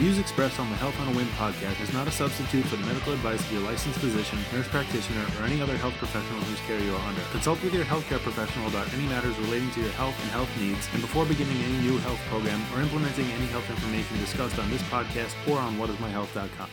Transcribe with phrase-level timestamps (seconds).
[0.00, 2.86] views expressed on the Health on a Whim podcast is not a substitute for the
[2.86, 6.80] medical advice of your licensed physician, nurse practitioner, or any other health professional whose care
[6.80, 7.20] you are under.
[7.32, 10.88] Consult with your healthcare professional about any matters relating to your health and health needs,
[10.94, 14.80] and before beginning any new health program or implementing any health information discussed on this
[14.84, 16.70] podcast or on whatismyhealth.com.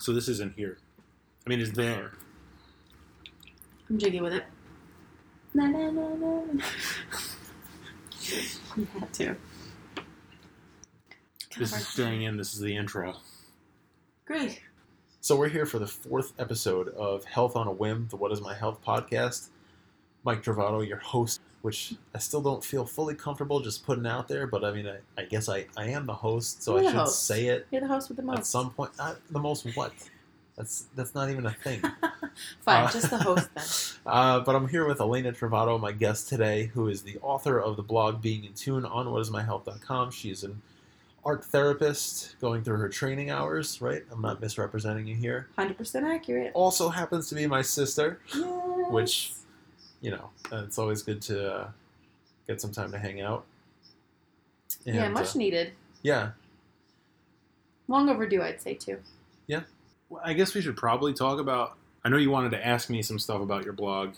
[0.00, 0.78] So this isn't here.
[1.46, 2.10] I mean, it's there.
[3.88, 4.46] I'm jiggy with it.
[5.54, 6.42] Na na na na.
[6.54, 6.64] na.
[8.76, 9.36] you had to.
[11.58, 12.36] This is staying in.
[12.36, 13.14] This is the intro.
[14.24, 14.60] Great.
[15.20, 18.40] So we're here for the fourth episode of Health on a Whim, the What Is
[18.40, 19.48] My Health podcast.
[20.24, 24.46] Mike Trovato, your host, which I still don't feel fully comfortable just putting out there,
[24.46, 27.00] but I mean, I, I guess I, I am the host, so You're I should
[27.00, 27.24] host.
[27.26, 28.38] say it You're the host with the most.
[28.38, 28.92] at some point.
[28.98, 29.92] Uh, the most what?
[30.56, 31.80] That's that's not even a thing.
[32.60, 33.64] Fine, Uh, just the host then.
[34.12, 37.76] Uh, but I'm here with Elena Trovato, my guest today, who is the author of
[37.76, 40.10] the blog Being in Tune on whatismyhealth.com.
[40.10, 40.60] She is an
[41.24, 44.02] art therapist going through her training hours, right?
[44.10, 45.48] I'm not misrepresenting you here.
[45.56, 46.50] 100% accurate.
[46.54, 48.90] Also happens to be my sister, Yes.
[48.90, 49.32] which,
[50.00, 51.68] you know, uh, it's always good to uh,
[52.48, 53.44] get some time to hang out.
[54.84, 55.72] yeah, much uh, needed.
[56.02, 56.30] yeah.
[57.88, 58.98] Long overdue, I'd say too.
[60.08, 61.76] Well, I guess we should probably talk about.
[62.04, 64.12] I know you wanted to ask me some stuff about your blog.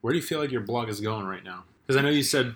[0.00, 1.64] Where do you feel like your blog is going right now?
[1.86, 2.54] Because I know you said,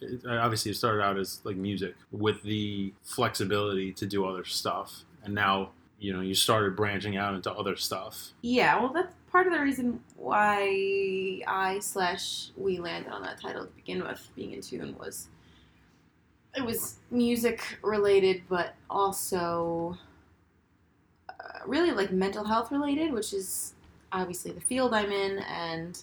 [0.00, 5.04] it- obviously, it started out as like music with the flexibility to do other stuff,
[5.24, 8.32] and now you know you started branching out into other stuff.
[8.42, 13.64] Yeah, well, that's part of the reason why I slash we landed on that title
[13.66, 14.28] to begin with.
[14.36, 15.28] Being in tune was
[16.56, 19.96] it was music related, but also
[21.28, 21.34] uh,
[21.66, 23.74] really like mental health related, which is
[24.12, 26.00] obviously the field I'm in and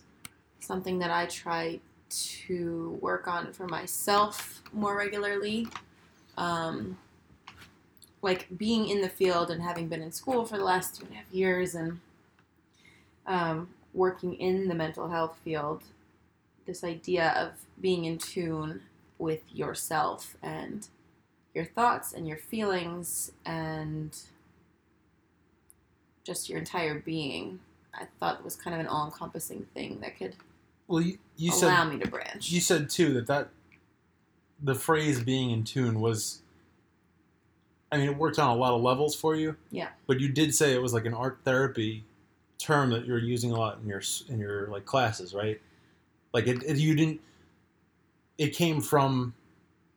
[0.60, 1.80] something that I try
[2.22, 5.67] to work on for myself more regularly.
[6.38, 6.97] Um,
[8.22, 11.14] like being in the field and having been in school for the last two and
[11.14, 12.00] a half years and
[13.28, 15.84] um, working in the mental health field,
[16.66, 18.81] this idea of being in tune
[19.19, 20.88] with yourself and
[21.53, 24.18] your thoughts and your feelings and
[26.23, 27.59] just your entire being,
[27.94, 30.35] I thought was kind of an all encompassing thing that could
[30.88, 32.52] Well, you, you allow said me to branch.
[32.52, 33.50] you said too that that
[34.62, 36.40] the phrase "being in tune" was.
[37.92, 39.56] I mean, it worked on a lot of levels for you.
[39.70, 39.90] Yeah.
[40.08, 42.04] But you did say it was like an art therapy
[42.58, 45.62] term that you're using a lot in your in your like classes, right?
[46.34, 47.22] Like it, it you didn't.
[48.38, 49.36] It came from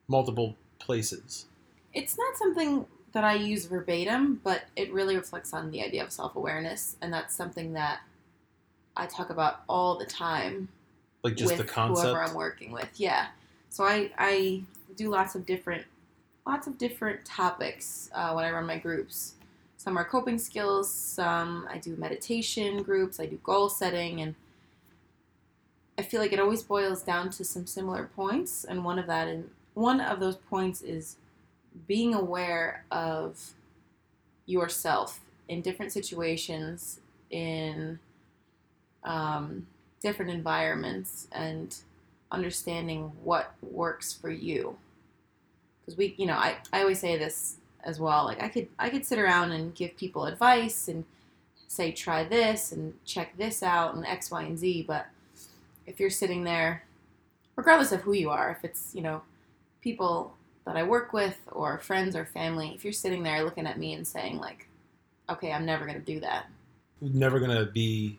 [0.09, 1.47] multiple places.
[1.95, 6.13] it's not something that I use verbatim, but it really reflects on the idea of
[6.13, 8.01] self awareness, and that's something that
[8.95, 10.69] I talk about all the time
[11.26, 12.06] Like just with the concept.
[12.06, 12.88] whoever I'm working with.
[12.94, 13.26] Yeah,
[13.69, 14.62] so I I
[14.97, 15.84] do lots of different
[16.47, 19.34] lots of different topics uh, when I run my groups.
[19.76, 20.88] Some are coping skills.
[20.88, 23.19] Some I do meditation groups.
[23.19, 24.37] I do goal setting, and
[25.98, 28.62] I feel like it always boils down to some similar points.
[28.62, 31.16] And one of that, and one of those points is
[31.88, 33.53] being aware of
[34.47, 37.00] yourself in different situations,
[37.31, 37.98] in
[39.03, 39.66] um,
[40.03, 41.77] different environments, and
[42.31, 44.77] understanding what works for you.
[45.81, 48.25] Because we, you know, I, I always say this as well.
[48.25, 51.05] Like I could I could sit around and give people advice and
[51.69, 54.85] say try this and check this out and X, Y, and Z.
[54.87, 55.06] But
[55.87, 56.85] if you're sitting there,
[57.55, 59.23] regardless of who you are, if it's you know
[59.81, 63.79] people that I work with or friends or family, if you're sitting there looking at
[63.79, 64.67] me and saying like,
[65.31, 66.47] okay, I'm never gonna do that.
[67.01, 68.19] Never gonna be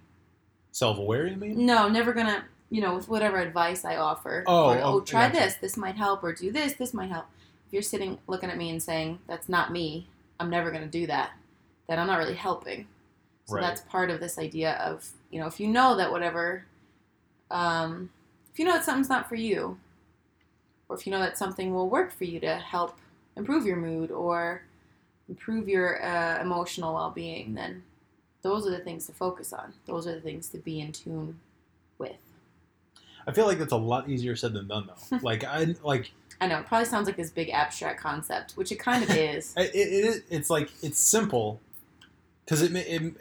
[0.77, 1.27] self-aware.
[1.27, 1.65] You mean?
[1.65, 2.45] No, never gonna.
[2.69, 4.43] You know, with whatever advice I offer.
[4.45, 5.39] Oh, or, oh, try gotcha.
[5.39, 5.55] this.
[5.55, 6.73] This might help, or do this.
[6.73, 7.25] This might help.
[7.65, 10.07] If you're sitting looking at me and saying that's not me,
[10.39, 11.31] I'm never gonna do that.
[11.87, 12.87] Then I'm not really helping.
[13.45, 13.61] So Right.
[13.61, 16.65] that's part of this idea of you know, if you know that whatever,
[17.51, 18.09] um,
[18.51, 19.79] if you know that something's not for you,
[20.89, 22.97] or if you know that something will work for you to help
[23.35, 24.63] improve your mood or
[25.29, 27.83] improve your uh, emotional well-being, then
[28.41, 29.73] those are the things to focus on.
[29.85, 31.39] Those are the things to be in tune
[31.97, 32.15] with.
[33.25, 35.17] I feel like that's a lot easier said than done, though.
[35.21, 38.77] like I like I know it probably sounds like this big abstract concept, which it
[38.77, 39.53] kind of is.
[39.57, 41.59] it, it, it's like it's simple
[42.45, 43.13] because it, it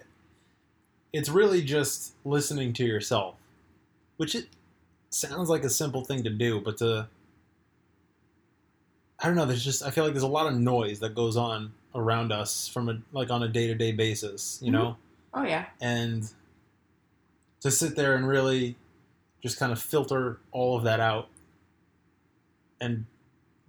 [1.13, 3.37] it's really just listening to yourself,
[4.19, 4.47] which it
[5.11, 7.09] sounds like a simple thing to do, but to
[9.19, 9.47] I don't know.
[9.47, 12.69] There's just I feel like there's a lot of noise that goes on around us
[12.69, 14.73] from a like on a day to day basis, you Mhm.
[14.75, 14.97] know,
[15.37, 16.29] Oh yeah, and
[17.61, 18.77] to sit there and really
[19.43, 21.29] just kind of filter all of that out
[22.81, 23.05] and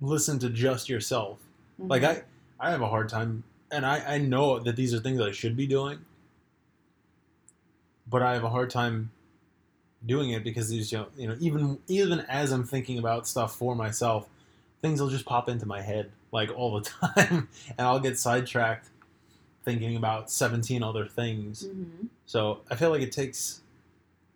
[0.01, 1.39] listen to just yourself.
[1.77, 2.23] Like Mhm.
[2.59, 5.31] I, I have a hard time, and I, I know that these are things I
[5.31, 5.99] should be doing,
[8.09, 9.11] but I have a hard time
[10.05, 13.55] doing it because these, you know, you know, even even as I'm thinking about stuff
[13.57, 14.27] for myself,
[14.81, 18.89] things will just pop into my head like all the time, and I'll get sidetracked
[19.67, 21.65] thinking about 17 other things.
[21.65, 23.59] hmm So I feel like it takes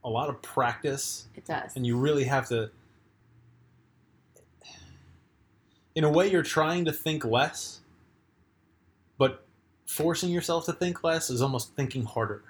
[0.04, 1.76] a lot of practice It does.
[1.78, 2.70] and you really have to
[5.96, 7.82] in a way you're trying to think less
[9.18, 9.46] but
[9.86, 12.42] forcing yourself to think less is almost thinking harder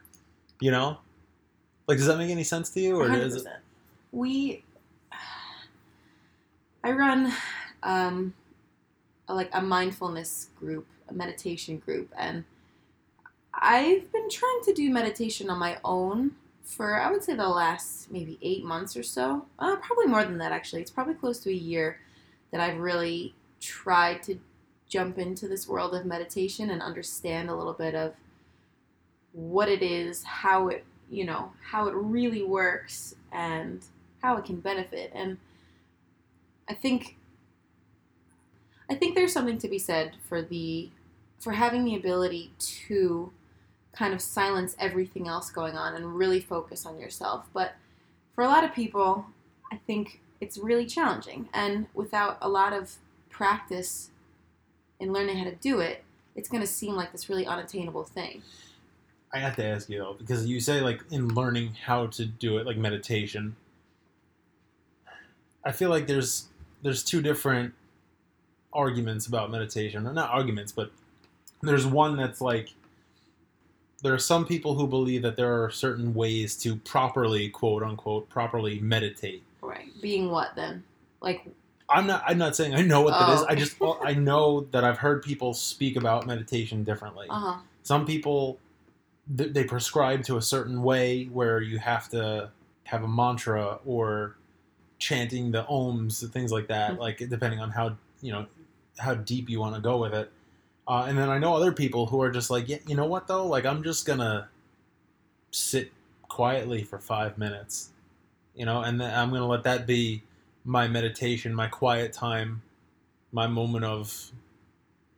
[0.61, 0.97] you know
[1.87, 3.47] like does that make any sense to you or is it
[4.13, 4.63] We,
[6.83, 7.33] I run
[7.83, 8.33] um,
[9.27, 12.43] a, like a mindfulness group, a meditation group, and
[13.61, 16.31] I've been trying to do meditation on my own
[16.63, 19.45] for I would say the last maybe eight months or so.
[19.59, 20.81] Uh, probably more than that actually.
[20.81, 21.99] It's probably close to a year
[22.51, 24.39] that I've really tried to
[24.87, 28.13] jump into this world of meditation and understand a little bit of
[29.31, 33.83] what it is, how it you know how it really works and
[34.23, 35.37] how it can benefit and
[36.69, 37.17] i think
[38.89, 40.89] i think there's something to be said for the
[41.37, 43.31] for having the ability to
[43.93, 47.45] kind of silence everything else going on and really focus on yourself.
[47.53, 47.73] But
[48.33, 49.25] for a lot of people
[49.71, 51.47] i think it's really challenging.
[51.53, 52.95] And without a lot of
[53.29, 54.09] practice
[54.99, 56.03] in learning how to do it
[56.35, 58.41] it's going to seem like this really unattainable thing.
[59.33, 62.57] I have to ask you though because you say like in learning how to do
[62.57, 63.55] it like meditation
[65.63, 66.47] i feel like there's
[66.81, 67.73] there's two different
[68.73, 70.07] arguments about meditation.
[70.07, 70.91] Or not arguments but
[71.61, 72.69] there's one that's like
[74.01, 78.29] there are some people who believe that there are certain ways to properly quote unquote
[78.29, 79.43] properly meditate.
[79.61, 79.89] Right.
[80.01, 80.83] Being what then?
[81.21, 81.45] Like
[81.93, 83.43] i'm not i'm not saying i know what that Oh, is.
[83.43, 87.27] I just well, i know that i've heard people speak about meditation differently.
[87.29, 87.59] Uh-huh.
[87.83, 88.59] Some people
[89.37, 92.49] th- they prescribe to a certain way where you have to
[92.85, 94.37] have a mantra or
[94.99, 96.99] chanting the ohms things like that Mhm.
[96.99, 98.45] like depending on how you know
[98.97, 100.31] how deep you want to go with it
[100.87, 103.27] uh, and then i know other people who are just like yeah you know what
[103.27, 103.45] though?
[103.47, 104.49] Like i'm just gonna
[105.51, 105.91] sit
[106.23, 107.89] quietly for five minutes
[108.55, 110.23] you know and then i'm gonna let that be
[110.63, 112.61] my meditation my quiet time
[113.33, 114.31] my moment of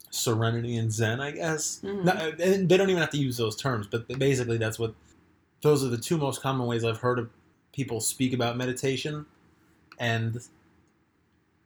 [0.09, 1.81] serenity and zen i guess.
[1.83, 2.03] Mhm.
[2.03, 4.93] no, and they don't even have to use those terms, but basically that's what
[5.61, 7.29] those are the two most common ways I've heard of
[7.73, 9.25] people speak about meditation,
[9.97, 10.39] and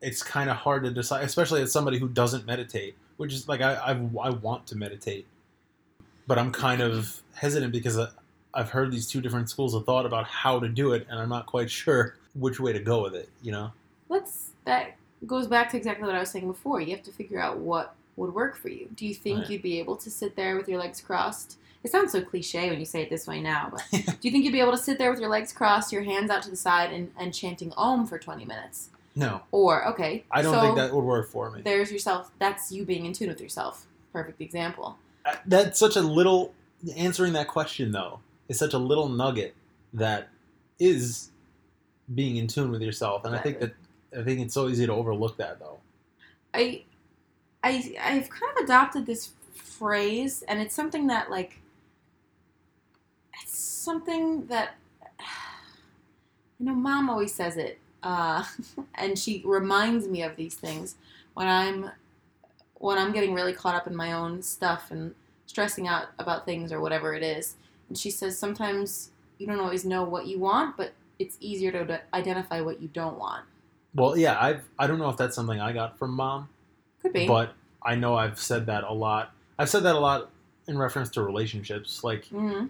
[0.02, 3.62] it's kind of hard to decide, especially as somebody who doesn't meditate, which is like
[3.62, 3.92] I I,
[4.24, 5.28] I want to meditate,
[6.28, 8.08] but I'm kind of hesitant because I,
[8.54, 11.30] I've heard these two different schools of thought about how to do it, and I'm
[11.30, 13.30] not quite sure which way to go with it.
[13.42, 13.72] You know?
[14.10, 16.80] let's that goes back to exactly what I was saying before.
[16.82, 18.88] You have to figure out what would work for you.
[18.96, 19.50] Do you think Right.
[19.52, 21.58] you'd be able to sit there with your legs crossed?
[21.84, 24.44] It sounds so cliche when you say it this way now, but do you think
[24.44, 26.56] you'd be able to sit there with your legs crossed, your hands out to the
[26.56, 28.90] side, and, and chanting Om for 20 minutes?
[29.18, 30.26] No, Or, okay.
[30.30, 31.62] I don't so think that would work for me.
[31.64, 32.32] There's yourself.
[32.38, 33.88] That's you being in tune with yourself.
[34.14, 34.98] Perfect example.
[35.26, 36.54] I- that's such a little
[36.96, 39.56] answering that question though is such a little nugget
[39.94, 40.30] that
[40.80, 41.32] is
[42.14, 43.74] being in tune with yourself and i think that
[44.18, 45.80] i think it's so easy to overlook that though
[46.54, 46.84] I,
[47.64, 51.60] I, I've kind of adopted this phrase, and it's something that like,
[53.44, 54.76] it's something that,
[56.60, 58.44] you know, mom always says it, uh,
[58.96, 60.96] and she reminds me of these things
[61.34, 61.92] when I'm,
[62.76, 65.14] when I'm getting really caught up in my own stuff and
[65.46, 67.56] stressing out about things or whatever it is.
[67.90, 72.02] And she says sometimes you don't always know what you want, but it's easier to
[72.14, 73.44] identify what you don't want.
[73.96, 76.48] well yeah i've i don't know if that's something i got from mom
[77.02, 77.26] Could be.
[77.26, 80.30] but i know i've said that a lot i've said that a lot
[80.68, 82.66] in reference to relationships like hmm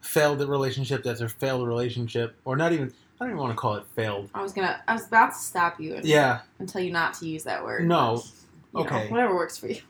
[0.00, 3.84] failed relationship after failed relationship or not even i don't even want to call it
[3.94, 4.80] failed I was gonna.
[4.88, 7.62] I was about to stop you and, yeah and tell you not to use that
[7.64, 7.86] word.
[7.86, 8.22] No.
[8.72, 9.10] but, you know, Okay.
[9.10, 9.80] whatever works for you.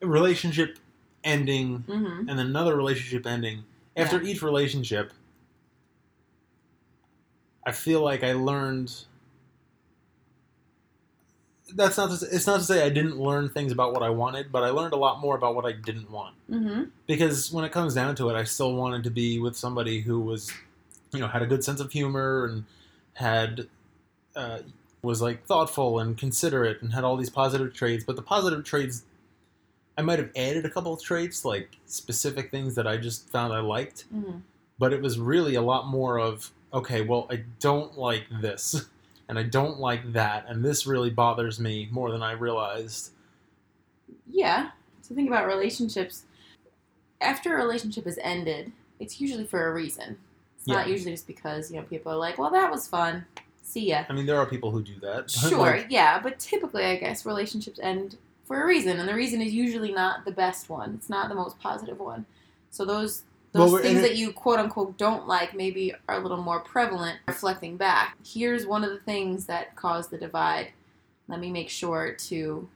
[0.00, 0.78] relationship
[1.24, 3.64] ending hmm and another relationship ending.
[3.96, 5.12] After each relationship,
[7.66, 8.92] I feel like I learned.
[11.74, 12.10] That's not.
[12.10, 14.62] To say, it's not to say I didn't learn things about what I wanted, but
[14.62, 16.34] I learned a lot more about what I didn't want.
[16.48, 20.00] hmm Because when it comes down to it, I still wanted to be with somebody
[20.00, 20.52] who was,
[21.14, 22.64] you know, had a good sense of humor and
[23.14, 23.68] had
[24.36, 24.58] uh,
[25.02, 28.04] was like thoughtful and considerate and had all these positive traits.
[28.04, 29.04] But the positive traits,
[29.96, 33.52] I might have added a couple of traits, like specific things that I just found
[33.52, 34.04] I liked.
[34.10, 34.38] hmm
[34.78, 38.86] But it was really a lot more of, okay, well, I don't like this,
[39.28, 43.12] and I don't like that, and this really bothers me more than I realized.
[44.26, 44.70] Yeah,
[45.02, 46.24] So think about relationships.
[47.20, 50.18] After a relationship is ended, it's usually for a reason.
[50.64, 53.26] It's not usually just because you know people are like, "Well, that was fun.
[53.62, 55.30] See ya." I mean, there are people who do that.
[55.30, 59.42] Sure, like, yeah, but typically, I guess relationships end for a reason, and the reason
[59.42, 60.94] is usually not the best one.
[60.94, 62.24] It's not the most positive one.
[62.70, 66.42] So those those we're- things that you quote unquote don't like maybe are a little
[66.42, 67.18] more prevalent.
[67.28, 70.72] Reflecting back, here's one of the things that caused the divide.
[71.28, 72.68] Let me make sure to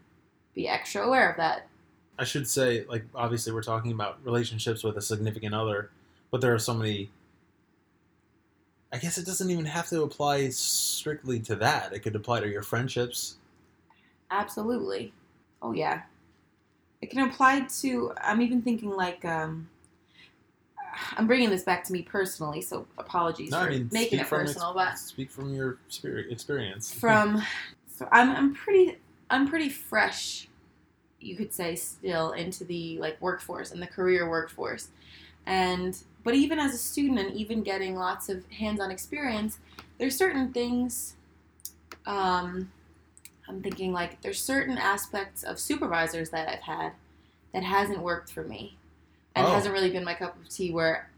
[0.55, 1.69] be extra aware of that.
[2.19, 5.91] I should say, like, obviously, we're talking about relationships with a significant other,
[6.31, 7.11] but there are so many.
[8.93, 11.93] I guess it doesn't even have to apply strictly to that.
[11.93, 13.37] It could apply to your friendships.
[14.31, 15.13] Absolutely.
[15.63, 16.03] Oh yeah.
[17.03, 18.13] It can apply to.
[18.21, 19.25] I'm even thinking like.
[19.25, 19.69] um
[21.17, 24.27] I'm bringing this back to me personally, so apologies No, for I mean, making it
[24.27, 26.93] personal, ex- but speak from your spirit experience.
[27.01, 27.43] from
[27.95, 28.99] so I'm I'm pretty
[29.31, 30.49] I'm pretty fresh,
[31.21, 34.89] you could say, still into the like workforce and the career workforce,
[35.47, 35.97] and
[36.29, 39.61] but even as a student and even getting lots of hands-on experience,
[39.97, 41.15] there's certain things.
[42.05, 42.71] Um,
[43.49, 46.93] I'm thinking like there's certain aspects of supervisors that I've had
[47.55, 48.77] that hasn't worked for me,
[49.35, 49.53] and Oh.
[49.53, 50.71] hasn't really been my cup of tea.
[50.71, 51.09] Where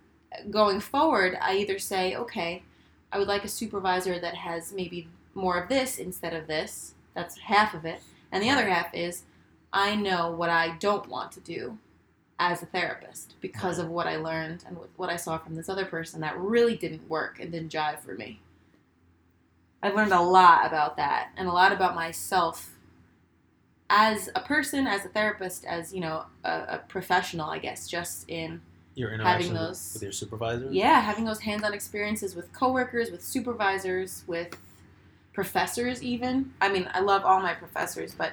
[0.48, 2.62] going forward, I either say, okay,
[3.10, 6.94] I would like a supervisor that has maybe more of this instead of this.
[7.14, 8.00] That's half of it.
[8.30, 9.24] And the other half is
[9.72, 11.78] I know what I don't want to do
[12.40, 15.84] as a therapist because of what I learned and what I saw from this other
[15.84, 18.40] person that really didn't work and didn't jive for me.
[19.82, 22.70] I've learned a lot about that and a lot about myself
[23.90, 28.28] as a person, as a therapist, as, you know, a, a professional, I guess, just
[28.30, 28.62] in
[28.94, 30.68] your having those- with your supervisor.
[30.70, 34.56] yeah, having those hands-on experiences with coworkers, with supervisors, with
[35.34, 36.52] professors even.
[36.60, 38.32] I mean, I love all my professors, but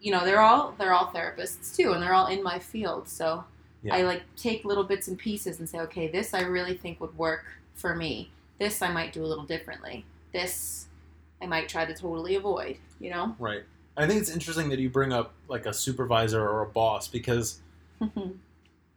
[0.00, 3.08] you know, they're all they're all therapists too and they're all in my field.
[3.08, 3.44] So
[3.82, 3.96] Yeah.
[3.96, 7.16] I like take little bits and pieces and say, "Okay, this I really think would
[7.18, 8.30] work for me.
[8.58, 10.04] This I might do a little differently.
[10.32, 10.86] This
[11.40, 13.36] I might try to totally avoid." You know?
[13.38, 13.62] Right.
[13.96, 17.60] I think it's interesting that you bring up like a supervisor or a boss because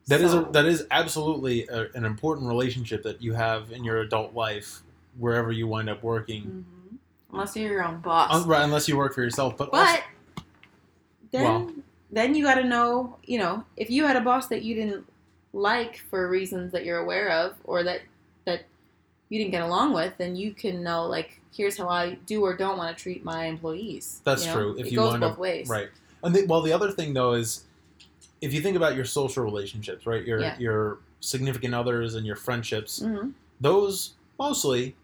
[0.07, 3.83] that is So- a, that is absolutely a, an important relationship that you have in
[3.83, 4.81] your adult life
[5.17, 6.65] wherever you wind up working.
[6.91, 6.97] Mhm.
[7.33, 8.33] Unless you're your own boss.
[8.43, 10.03] Un- right, unless you work for yourself, but, also, But
[11.31, 11.71] then Well-
[12.13, 15.05] then you got to know, you know, if you had a boss that you didn't
[15.53, 18.01] like for reasons that you're aware of or that
[18.45, 18.63] that
[19.29, 22.55] you didn't get along with, then you can know like here's how I do or
[22.55, 24.21] don't want to treat my employees.
[24.25, 24.57] That's you know?
[24.57, 24.75] true.
[24.77, 25.69] If it you goes both up- ways.
[25.69, 25.89] right.
[26.23, 27.63] And the, well, the other thing though is
[28.41, 30.57] if you think about your social relationships, right, your Yeah.
[30.59, 33.29] your significant others and your friendships, hmm
[33.61, 34.95] those mostly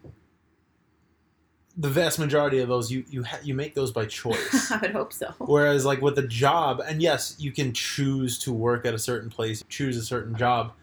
[1.78, 4.72] the vast majority of those you you ha- you make those by choice.
[4.72, 5.34] I would hope so.
[5.40, 9.30] Whereas, like with a job, and yes, you can choose to work at a certain
[9.30, 10.74] place, choose a certain job,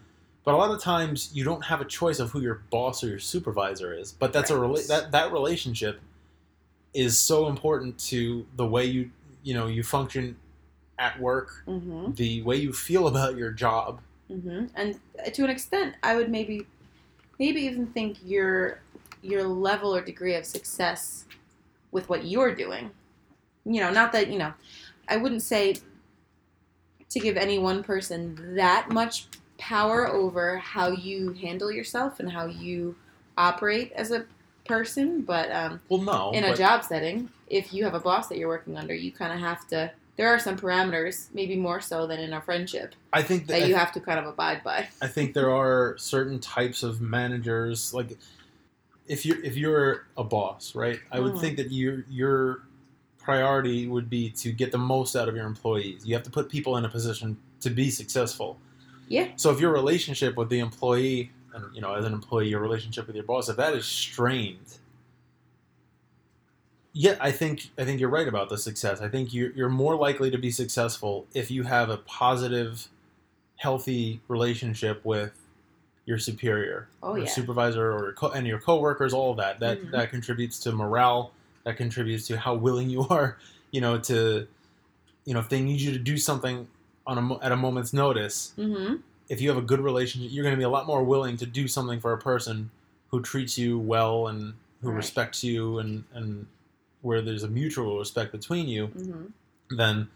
[0.44, 3.08] but a lot of times you don't have a choice of who your boss or
[3.08, 4.12] your supervisor is.
[4.12, 6.00] But that's a rela- that that relationship
[6.94, 9.10] is so important to the way you
[9.42, 10.36] you know you function
[10.98, 14.00] at work, hmm the way you feel about your job.
[14.28, 15.00] hmm And
[15.32, 16.66] to an extent, I would maybe
[17.40, 18.80] maybe even think your
[19.24, 21.24] your level or degree of success
[21.90, 22.90] with what you're doing.
[23.64, 24.52] You know, not that you know,
[25.08, 25.76] I wouldn't say
[27.08, 29.26] to give any one person that much
[29.56, 32.96] power over how you handle yourself and how you
[33.38, 34.26] operate as a
[34.66, 38.38] person, but um, Well, no, in a job setting, if you have a boss that
[38.38, 39.90] you're working under, you kind of have to.
[40.16, 43.68] There are some parameters, maybe more so than in a friendship, I think that that
[43.68, 44.88] you have to kind of abide by.
[45.02, 48.16] I think there are certain types of managers like
[49.06, 51.00] if you're if you're a boss, right?
[51.12, 51.40] I would Mhm.
[51.40, 52.62] think that your your
[53.18, 56.06] priority would be to get the most out of your employees.
[56.06, 58.58] You have to put people in a position to be successful.
[59.08, 59.28] Yeah.
[59.36, 63.06] So if your relationship with the employee and you know, as an employee, your relationship
[63.06, 64.78] with your boss, if that is strained,
[66.92, 69.00] yeah, I think I think you're right about the success.
[69.00, 72.88] I think you're you're more likely to be successful if you have a positive,
[73.56, 75.32] healthy relationship with
[76.06, 77.24] your superior, Oh or yeah.
[77.26, 79.12] supervisor, or your co- and your coworkers.
[79.14, 79.90] All of that that Mhm.
[79.92, 81.32] that contributes to morale.
[81.64, 83.38] That contributes to how willing you are,
[83.70, 84.46] you know, to,
[85.24, 86.68] you know, if they need you to do something
[87.06, 88.52] on a at a moment's notice.
[88.58, 88.96] Mm-hmm.
[89.28, 91.46] If you have a good relationship, you're going to be a lot more willing to
[91.46, 92.70] do something for a person
[93.10, 94.96] who treats you well and who Right.
[94.96, 96.46] respects you and and
[97.00, 99.76] where there's a mutual respect between you Mm-hmm.
[99.76, 100.08] then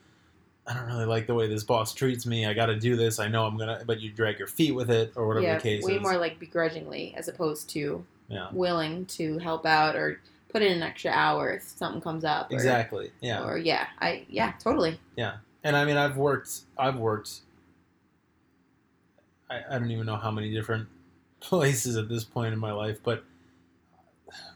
[0.69, 2.45] I don't really like the way this boss treats me.
[2.45, 3.19] I got to do this.
[3.19, 5.63] I know I'm gonna, but you drag your feet with it or whatever Yeah, the
[5.63, 6.03] case way is.
[6.03, 10.21] more like begrudgingly as opposed to yeah, willing to help out or
[10.51, 12.51] put in an extra hour if something comes up.
[12.51, 13.11] Or, exactly.
[13.23, 15.01] Yeah, Or yeah, I yeah, totally.
[15.17, 17.41] Yeah, and I mean, I've worked, I've worked.
[19.51, 20.89] I, I don't even know how many different
[21.41, 23.25] places at this point in my life, but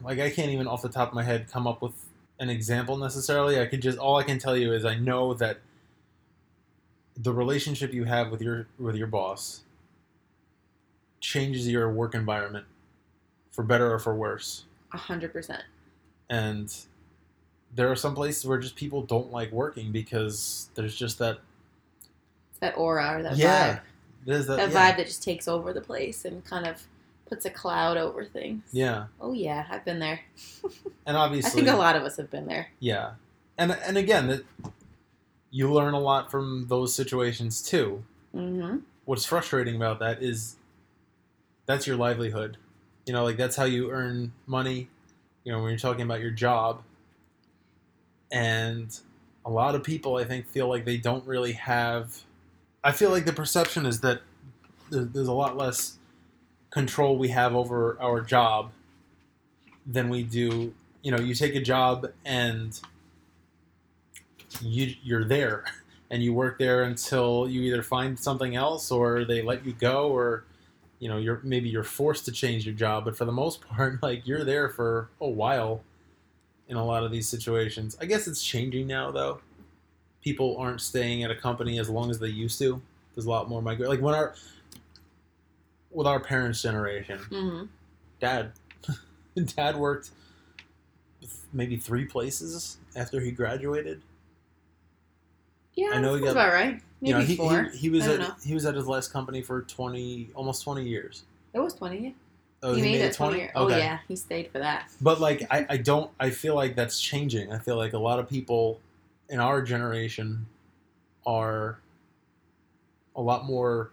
[0.01, 1.93] like I can't even off the top of my head come up with
[2.39, 3.59] an example necessarily.
[3.59, 5.57] I could just all I can tell you is I know that
[7.17, 9.61] the relationship you have with your with your boss
[11.19, 12.65] changes your work environment
[13.51, 14.65] for better or for worse.
[14.93, 15.63] A hundred percent.
[16.29, 16.73] And
[17.75, 21.39] there are some places where just people don't like working because there's just that
[22.51, 23.81] It's that aura or that yeah vibe.
[24.25, 24.91] there's that, That yeah.
[24.93, 26.83] vibe that just takes over the place and kind of
[27.27, 28.63] puts a cloud over things.
[28.71, 30.19] yeah Oh yeah, I've been there.
[31.05, 32.67] and obviously I think a lot of us have been there.
[32.79, 33.11] yeah
[33.57, 34.43] and and again that
[35.53, 38.03] you learn a lot from those situations too.
[38.35, 38.79] Mm-hmm.
[39.05, 40.55] what's frustrating about that is
[41.67, 42.57] that's your livelihood.
[43.05, 44.89] You know like that's how you earn money
[45.45, 46.83] you know when you're talking about your job.
[48.31, 48.99] And
[49.45, 52.21] a lot of people i think feel like they don't really have
[52.83, 54.21] i feel like the perception is that
[54.89, 55.97] there's a lot less
[56.69, 58.71] control we have over our job
[59.85, 62.79] than we do you know you take a job and
[64.61, 65.65] you you're there
[66.11, 70.09] and you work there until you either find something else or they let you go
[70.09, 70.43] or
[70.99, 74.01] you know you're maybe you're forced to change your job but for the most part
[74.03, 75.83] like you're there for a while
[76.69, 77.97] in a lot of these situations.
[77.99, 79.41] I guess it's changing now though.
[80.21, 82.81] People aren't staying at a company as long as they used to.
[83.13, 84.33] There's a lot more migrate like when our
[85.91, 87.65] with our parents generation Mm-hmm.
[88.19, 88.53] dad
[89.55, 90.09] dad worked
[91.51, 94.01] maybe three places after he graduated
[95.75, 96.81] Yeah, I know he got- about right.
[97.01, 97.63] Maybe you know, he, four.
[97.63, 98.33] he, he was I at know.
[98.45, 101.23] he was at his last company for twenty almost twenty years.
[101.53, 102.15] It was twenty.
[102.61, 103.35] Oh, he, made, it 20?
[103.39, 103.51] twenty.
[103.55, 104.89] Oh yeah, he stayed for that.
[105.01, 107.51] But like I, I don't I feel like that's changing.
[107.51, 108.79] I feel like a lot of people
[109.27, 110.45] in our generation
[111.25, 111.77] are
[113.17, 113.91] a lot more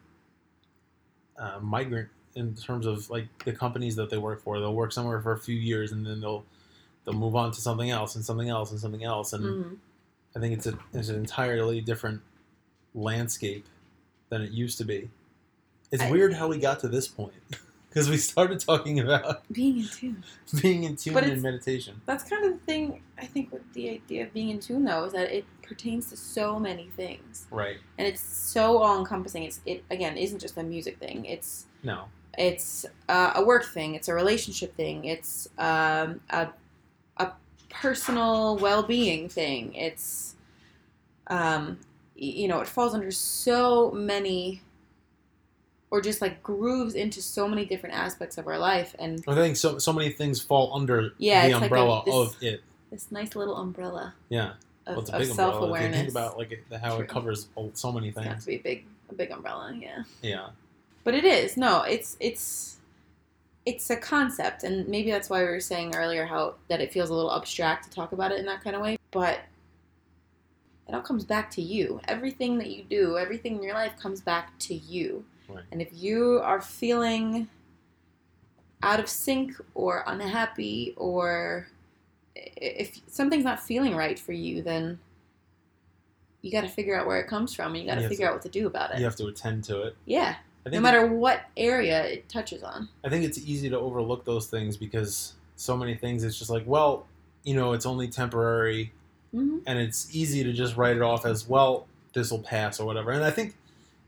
[1.36, 4.60] uh, migrant in terms of like the companies that they work for.
[4.60, 6.44] They'll work somewhere for a few years and then they'll
[7.04, 9.32] they'll move on to something else and something else and something else.
[9.32, 9.76] And Mhm.
[10.36, 12.20] I think it's a it's an entirely different
[12.94, 13.66] landscape
[14.28, 15.10] than it used to be.
[15.90, 17.34] It's I- weird how we got to this point
[17.88, 20.24] because we started talking about Being in tune.
[20.62, 22.00] being in tune But and it's- meditation.
[22.06, 25.04] That's kind of the thing I think with the idea of being in tune though
[25.04, 27.78] is that it pertains to so many things Right.
[27.98, 29.44] and it's so all encompassing.
[29.44, 31.24] It's it again isn't just a music thing.
[31.24, 32.04] It's No.
[32.38, 33.94] it's uh, a work thing.
[33.96, 35.04] It's a relationship thing.
[35.06, 36.48] It's um, a
[37.70, 39.74] personal well being thing.
[39.74, 40.34] It's
[41.28, 41.78] um,
[42.14, 44.62] you know it falls under so many
[45.92, 49.56] or just like grooves into so many different aspects of our life and I think
[49.56, 49.78] so.
[49.78, 52.62] So many things fall under Yeah, the it's like a- umbrella this- of it.
[52.90, 54.50] this nice little umbrella Yeah.
[54.86, 55.52] of, Well, it's a big umbrella.
[55.52, 55.96] self awareness.
[55.98, 57.04] think about like it- how True.
[57.04, 60.04] it covers so many It's got to be a big a big umbrella, yeah.
[60.22, 60.50] Yeah.
[61.02, 62.76] But it is no, it's it's
[63.66, 67.10] it's a concept, and maybe that's why we were saying earlier how that it feels
[67.10, 68.98] a little abstract to talk about it in that kind of way.
[69.10, 69.40] But
[70.88, 72.00] it all comes back to you.
[72.08, 75.24] Everything that you do, everything in your life comes back to you.
[75.48, 75.62] Right.
[75.72, 77.48] And if you are feeling
[78.82, 81.68] out of sync or unhappy or
[82.34, 84.98] if something's not feeling right for you, then
[86.42, 88.32] you got to figure out where it comes from and you got to figure out
[88.32, 88.98] what to do about it.
[88.98, 89.96] You have to attend to it.
[90.06, 90.36] Yeah.
[90.66, 92.88] No matter what area it touches on.
[93.04, 96.64] I think it's easy to overlook those things because so many things it's just like,
[96.66, 97.06] well,
[97.44, 98.92] you know, it's only temporary
[99.32, 102.86] hmm and it's easy to just write it off as, well, this will pass or
[102.86, 103.12] whatever.
[103.12, 103.54] And I think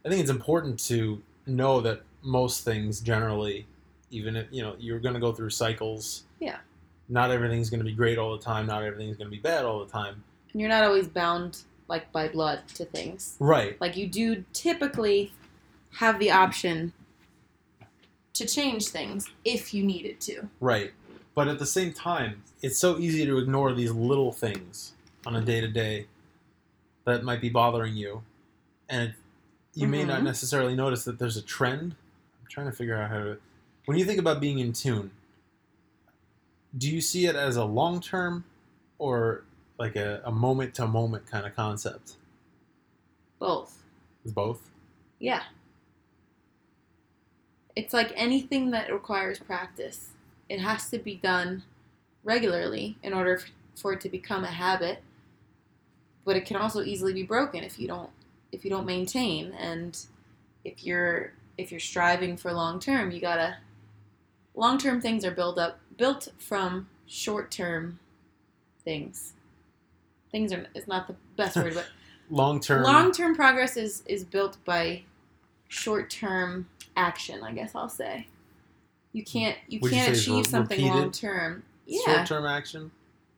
[0.05, 3.67] I think it's important to know that most things generally
[4.11, 6.25] even if, you know, you're going to go through cycles.
[6.39, 6.59] Yeah.
[7.09, 9.65] Not everything's going to be great all the time, not everything's going to be bad
[9.65, 10.23] all the time.
[10.53, 13.37] And you're not always bound like by blood to things.
[13.41, 13.81] Right.
[13.81, 15.33] Like you do typically
[15.97, 16.93] have the option
[18.35, 20.49] to change things if you needed to.
[20.61, 20.93] Right.
[21.35, 24.93] But at the same time, it's so easy to ignore these little things
[25.27, 26.07] on a day to day
[27.05, 28.23] that might be bothering you.
[28.89, 29.15] And it,
[29.75, 30.25] you may not Mhm.
[30.25, 31.95] necessarily notice that there's a trend.
[32.41, 33.39] I'm trying to figure out how to.
[33.87, 35.11] When you think about being in tune,
[36.77, 38.45] do you see it as a long term
[38.99, 39.45] or
[39.79, 42.17] like a, moment to moment kind of concept?
[43.39, 43.83] Both.
[44.25, 44.71] Is both?
[45.19, 45.43] Yeah.
[47.75, 50.11] It's like anything that requires practice.
[50.49, 51.63] It has to be done
[52.25, 53.41] regularly in order
[53.75, 55.03] for it to become a habit.
[56.25, 58.11] But it can also easily be broken if you don't
[58.53, 59.99] if you don't maintain and
[60.63, 63.57] if you're if you're striving for long term, you got to
[64.55, 67.99] long term things are built up built from short term
[68.85, 69.33] things.
[70.31, 71.87] Things are it's not the best word, but
[72.31, 72.83] long term.
[72.83, 75.03] Long term progress is is built by
[75.69, 77.43] short term action.
[77.43, 78.29] I guess I'll say.
[79.13, 81.63] You can't you Would can't it's achieve something long term.
[81.87, 82.01] Yeah.
[82.05, 82.91] Short term action.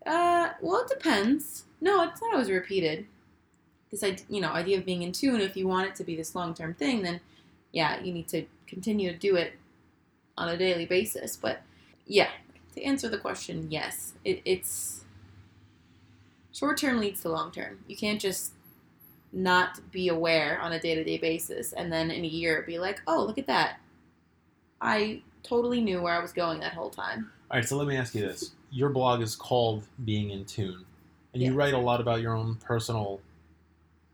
[0.07, 1.65] Uh, well, it depends.
[1.81, 3.07] No, it's not always repeated.
[3.91, 5.41] This idea, you know, idea of being in tune.
[5.41, 7.21] If you want it to be this long term thing, then
[7.73, 9.55] yeah, you need to continue to do it
[10.37, 11.37] on a daily basis.
[11.37, 11.63] But
[12.07, 12.31] yeah,
[12.75, 15.05] to answer the question, yes, it, it's
[16.53, 17.81] short term leads to long term.
[17.87, 18.53] You can't just
[19.35, 22.79] not be aware on a day to day basis and then in a year be
[22.79, 23.81] like, oh, look at that.
[24.81, 27.31] I totally knew where I was going that whole time.
[27.51, 30.85] All right, so let me ask you this: Your blog is called "Being in Tune,"
[31.33, 33.21] and you write a lot about your own personal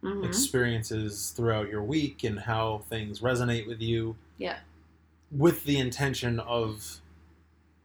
[0.03, 0.25] Mhm.
[0.25, 4.17] experiences throughout your week and how things resonate with you.
[4.39, 4.61] Yeah.
[5.31, 7.01] With the intention of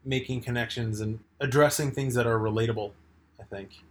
[0.04, 2.92] making connections and addressing things that are relatable,
[3.38, 3.82] I think.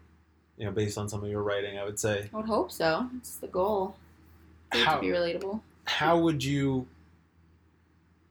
[0.57, 2.29] You know, based on some of your writing, I would say.
[2.33, 3.09] I would hope so.
[3.17, 3.97] It's the goal.
[4.71, 5.61] How to be relatable.
[5.85, 6.87] how would you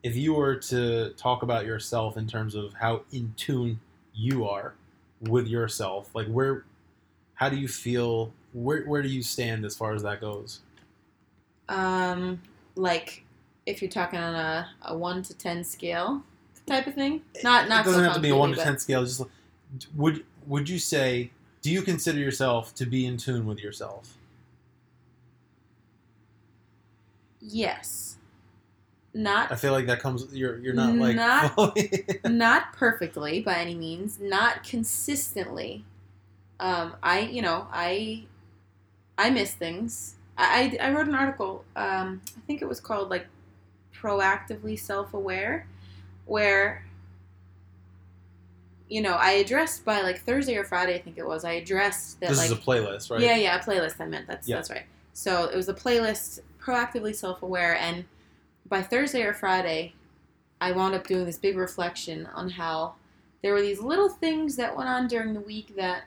[0.03, 3.81] if you were to talk about yourself in terms of how in tune
[4.15, 4.75] you are
[5.23, 6.65] with yourself, like where
[7.35, 10.61] how do you feel where where do you stand as far as that goes?
[11.69, 12.43] Um,
[12.75, 13.25] like
[13.65, 16.23] if you're talking on a, a one to ten scale
[16.67, 17.23] type of thing.
[17.43, 19.05] Not not it doesn't so have to be a one to ten scale.
[19.05, 19.31] Just like-
[19.95, 21.31] would would you say?
[21.65, 24.19] Do you consider yourself to be in tune with yourself?
[27.41, 28.19] Yes.
[29.15, 30.27] Not I feel like that comes.
[30.35, 31.17] You're you're not like
[32.27, 35.87] Not- perfectly by any means, not consistently.
[36.61, 38.25] Um, I, you know, I,
[39.17, 40.17] I miss things.
[40.37, 41.65] I, I, I wrote an article.
[41.77, 43.27] Um, I think it was called like
[43.99, 45.67] proactively self-aware,
[46.27, 46.85] where,
[48.95, 51.45] you know, I addressed by like Thursday or Friday, I think it was.
[51.45, 53.21] I addressed that this like is a playlist, right?
[53.21, 54.01] yeah, yeah, a playlist.
[54.01, 54.55] I meant that's Yeah.
[54.55, 54.87] that's right.
[55.13, 58.05] So it was a playlist, proactively self-aware, and
[58.69, 59.95] by Thursday or Friday,
[60.61, 62.95] I wound up doing this big reflection on how
[63.43, 66.05] there were these little things that went on during the week that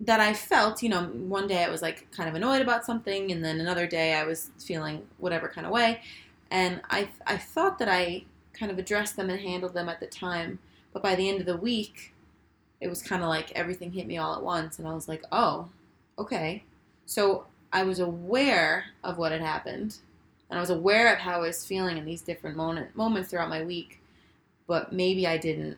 [0.00, 0.82] that I felt.
[0.82, 3.86] You know, one day I was like kind of annoyed about something, and then another
[3.86, 6.02] day I was feeling whatever kind of way,
[6.50, 10.06] and I I thought that I kind of addressed them and handled them at the
[10.06, 10.58] time,
[10.92, 12.14] but by the end of the week
[12.84, 15.24] it was kind of like everything hit me all at once and i was like
[15.32, 15.68] oh
[16.18, 16.62] okay.
[17.06, 19.96] So i was aware of what had happened
[20.48, 23.48] and i was aware of how i was feeling in these different moment, moments throughout
[23.48, 24.00] my week
[24.66, 25.76] but maybe i didn't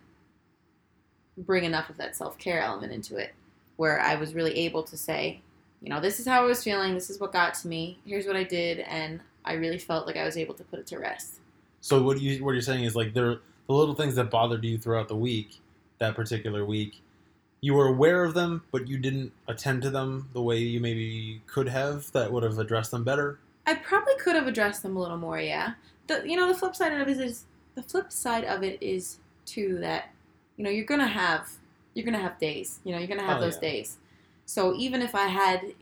[1.38, 3.34] bring enough of that self-care element into it
[3.76, 5.40] where i was really able to say
[5.80, 8.26] you know this is how i was feeling this is what got to me here's
[8.26, 10.98] what i did and i really felt like i was able to put it to
[10.98, 11.40] rest
[11.86, 13.36] So what you what you're saying is like there
[13.68, 15.60] the little things that bothered you throughout the week,
[15.98, 17.00] that particular week,
[17.60, 21.42] you were aware of them, but you didn't attend to them the way you maybe
[21.46, 22.10] could have.
[22.10, 23.38] That would have addressed them better.
[23.68, 25.38] I probably could have addressed them a little more.
[25.38, 25.74] Yeah.
[26.08, 27.44] The you know the flip side of it is
[27.76, 30.10] the flip side of it is too that
[30.56, 31.48] you know you're gonna have
[31.94, 32.80] you're gonna have days.
[32.82, 33.70] You know you're gonna have Oh, those yeah.
[33.70, 33.98] days.
[34.44, 35.72] So even if I had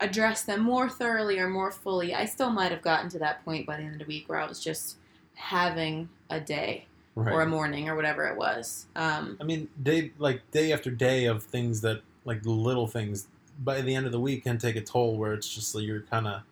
[0.00, 3.66] addressed them more thoroughly or more fully, I still might have gotten to that point
[3.66, 4.96] by the end of the week where I was just
[5.34, 6.84] having a day
[7.14, 7.32] Right.
[7.32, 8.86] or a morning or whatever it was.
[8.94, 13.26] Um, I mean, day like day after day of things that like little things.
[13.58, 16.02] By the end of the week, can take a toll where it's just like you're
[16.02, 16.42] kind of,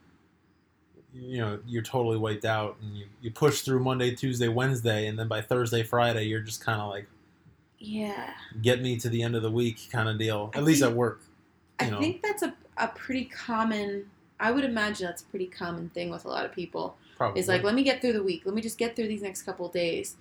[1.15, 5.17] you know, you're totally wiped out, and you you push through Monday, Tuesday, Wednesday, and
[5.17, 7.07] then by Thursday, Friday, you're just kind of like
[7.79, 8.33] yeah.
[8.61, 10.51] get me to the end of the week kind of deal.
[10.53, 11.21] I At least think- at work.
[11.79, 12.01] I know.
[12.01, 14.11] think that's a, a pretty common.
[14.39, 16.97] I would imagine that's a pretty common thing with a lot of people.
[17.17, 17.41] Probably.
[17.41, 19.43] is like let me get through the week let me just get through these next
[19.45, 20.17] couple of days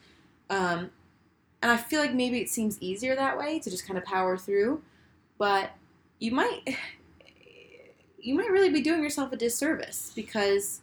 [0.50, 0.92] um,
[1.62, 4.38] and i feel like maybe it seems easier that way to just kind of power
[4.38, 4.82] through
[5.38, 5.72] but
[6.20, 6.62] you might
[8.20, 10.82] you might really be doing yourself a disservice because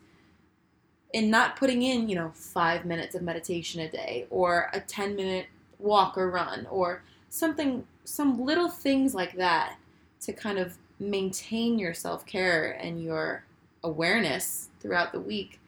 [1.13, 5.17] in not putting in you know five minutes of meditation a day or a 10
[5.17, 5.47] minute
[5.79, 9.77] walk or run or something some little things like that
[10.21, 13.45] to kind of maintain your self-care and your
[13.85, 15.59] awareness throughout the week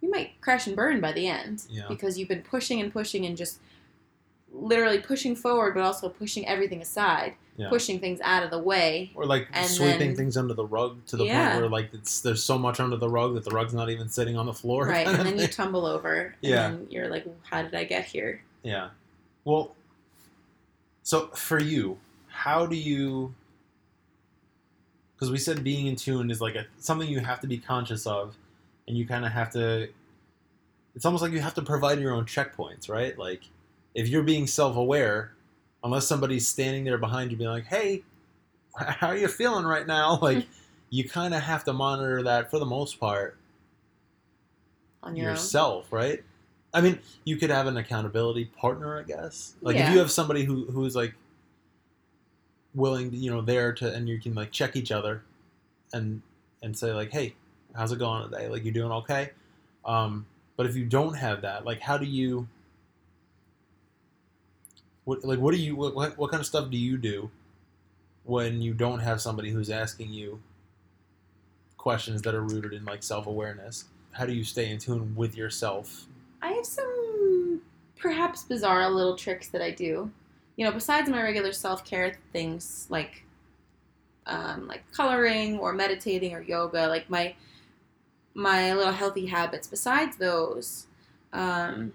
[0.00, 1.84] you might crash and burn by the end Yeah.
[1.88, 3.60] because you've been pushing and pushing and just
[4.52, 7.68] literally pushing forward but also pushing everything aside Yeah.
[7.68, 11.16] pushing things out of the way or like sweeping then- things under the rug to
[11.16, 11.50] the Yeah.
[11.50, 14.08] point where like it's there's so much under the rug that the rug's not even
[14.08, 14.86] sitting on the floor.
[14.86, 16.70] right and then you tumble over and Yeah.
[16.70, 18.88] then you're like how did i get here yeah.
[19.44, 19.74] Well,
[21.02, 21.96] so for you,
[22.28, 23.34] how do you?
[25.20, 28.06] Because we said being in tune is like a, something you have to be conscious
[28.06, 28.38] of,
[28.88, 29.88] and you kind of have to.
[30.96, 33.16] It's almost like you have to provide your own checkpoints, right?
[33.18, 33.42] Like,
[33.94, 35.34] if you're being self-aware,
[35.84, 38.02] unless somebody's standing there behind you, being like, "Hey,
[38.74, 40.18] how are you feeling right now?
[40.22, 40.46] Like,
[40.90, 43.36] you kind of have to monitor that for the most part
[45.02, 45.32] on your own.
[45.32, 46.24] yourself, right?
[46.72, 49.54] I mean, you could have an accountability partner, I guess.
[49.60, 51.14] Like if you have somebody who who's like
[52.74, 55.22] willing, to, you know, there to, and you can like check each other,
[55.92, 56.22] and
[56.62, 57.34] and say like, hey,
[57.74, 58.48] how's it going today?
[58.48, 59.30] Like, you doing okay?
[59.84, 62.48] Um, but if you don't have that, like, how do you?
[65.04, 67.30] What like what do you what, what kind of stuff do you do
[68.24, 70.40] when you don't have somebody who's asking you
[71.78, 73.86] questions that are rooted in like self awareness?
[74.12, 76.06] How do you stay in tune with yourself
[76.42, 77.60] I have some
[77.98, 80.10] perhaps bizarre little tricks that I do.
[80.56, 83.24] You know, besides my regular self care things like
[84.26, 87.34] um, like coloring or meditating or yoga, like my
[88.34, 89.66] my little healthy habits.
[89.66, 90.86] Besides those,
[91.32, 91.92] um,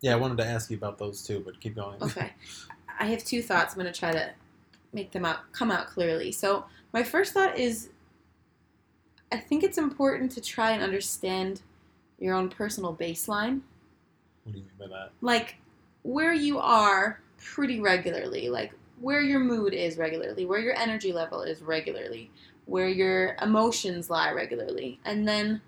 [0.00, 2.02] Yeah, I wanted to ask you about those too, but keep going.
[2.02, 2.32] okay,
[3.00, 3.74] I have two thoughts.
[3.74, 4.30] I'm going to try to
[4.92, 6.30] make them out come out clearly.
[6.32, 7.88] So my first thought is,
[9.32, 11.62] I think it's important to try and understand
[12.18, 13.60] your own personal baseline.
[14.44, 15.10] What do you mean by that?
[15.20, 15.56] like
[16.04, 21.42] where you are pretty regularly, like where your mood is regularly, where your energy level
[21.42, 22.30] is regularly,
[22.66, 25.60] where your emotions lie regularly, and then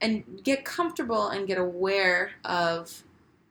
[0.00, 3.04] and get comfortable and get aware of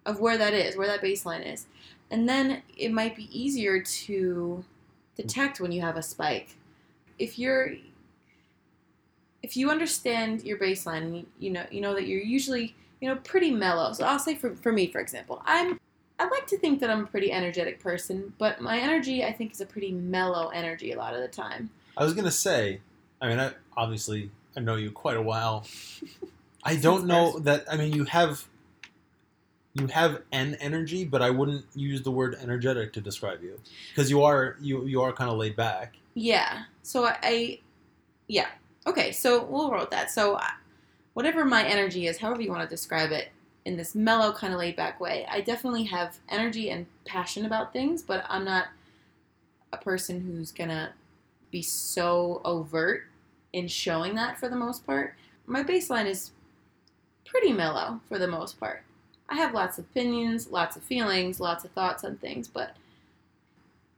[0.06, 1.68] of where that is, where that baseline is.
[2.10, 4.66] And then it might be easier to
[5.16, 6.58] detect when you have a spike.
[7.20, 7.74] If you're
[9.44, 13.52] if you understand your baseline you, know you know that you're usually you know pretty
[13.52, 13.92] mellow.
[13.92, 15.80] So I'll say for, for me for example, I'm
[16.20, 19.52] I like to think that I'm a pretty energetic person, but my energy I think
[19.52, 21.72] is a pretty mellow energy a lot of the time.
[21.98, 22.80] I was gonna say,
[23.20, 25.66] I mean, I obviously I know you quite a while.
[26.64, 27.66] I don't know that.
[27.70, 28.46] I mean, you have
[29.74, 33.60] you have an energy, but I wouldn't use the word energetic to describe you
[33.90, 35.96] because you are you you are kind of laid back.
[36.14, 36.64] Yeah.
[36.84, 37.60] So I, I
[38.28, 38.48] yeah.
[38.86, 40.12] Okay, so we'll roll with that.
[40.12, 40.40] So
[41.14, 43.30] whatever my energy is, however you want to describe it,
[43.66, 47.74] in this mellow kind of laid back way, I definitely have energy and passion about
[47.74, 48.68] things, but I'm not
[49.72, 50.94] a person who's gonna
[51.52, 53.04] be so overt
[53.54, 55.16] in showing that for the most part.
[55.46, 56.32] My baseline is
[57.26, 58.84] pretty mellow for the most part.
[59.30, 62.76] I have lots of opinions, lots of feelings, lots of thoughts on things, but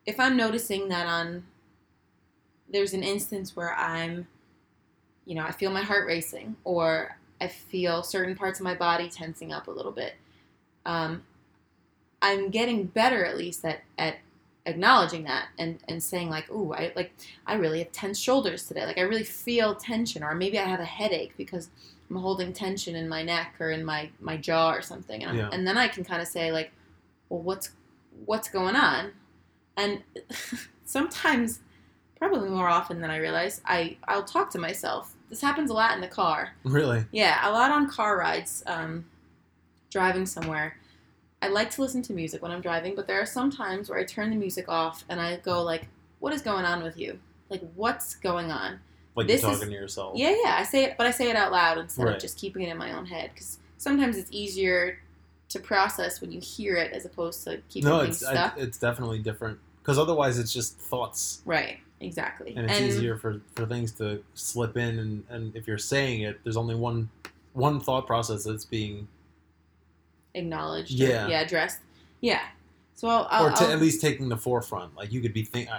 [0.06, 1.46] if I'm noticing that on
[2.70, 4.28] there's an instance where I'm,
[5.26, 9.10] you know, I feel my heart racing or I feel certain parts of my body
[9.10, 10.16] tensing up a little bit.
[10.86, 11.24] Um,
[12.22, 14.18] I'm getting better at least at, at
[14.66, 17.14] acknowledging that and, and saying like, ooh, I like
[17.46, 18.86] I really have tense shoulders today.
[18.86, 21.70] Like I really feel tension or maybe I have a headache because
[22.10, 25.24] I'm holding tension in my neck or in my, my jaw or something.
[25.24, 25.50] And, Yeah.
[25.52, 26.72] and then I can kind of say like,
[27.30, 27.72] well, what's
[28.26, 29.12] what's going on?
[29.76, 30.04] And
[30.86, 31.60] sometimes
[32.30, 35.14] probably more often than I realize, I I'll talk to myself.
[35.30, 36.54] This happens a lot in the car.
[36.64, 37.06] Really?
[37.12, 39.06] Yeah, a lot on car rides, um,
[39.90, 40.78] driving somewhere.
[41.42, 44.00] I like to listen to music when I'm driving, but there are some times where
[44.00, 45.88] I turn the music off and I go like,
[46.20, 47.20] "What is going on with you?
[47.50, 48.80] Like, what's going on?"
[49.16, 50.14] Like This you're is- talking to yourself.
[50.18, 50.56] Yeah, yeah.
[50.58, 52.16] I say it, but I say it out loud instead Right.
[52.16, 55.00] of just keeping it in my own head because sometimes it's easier
[55.50, 58.58] to process when you hear it as opposed to keeping No, things it's stuck.
[58.58, 61.80] it's definitely different because otherwise it's just thoughts, right.
[62.00, 62.54] Exactly.
[62.58, 65.00] and it's easier for for things to slip in.
[65.00, 67.10] And and if you're saying it, there's only one
[67.54, 69.08] one thought process that's being
[70.34, 70.92] acknowledged.
[70.92, 71.26] Yeah.
[71.26, 71.42] Or, yeah.
[71.42, 71.80] Addressed.
[72.22, 72.42] Yeah.
[72.96, 73.28] So I'll.
[73.30, 74.96] I'll or to, I'll- at least taking the forefront.
[74.96, 75.74] Like you could be thinking.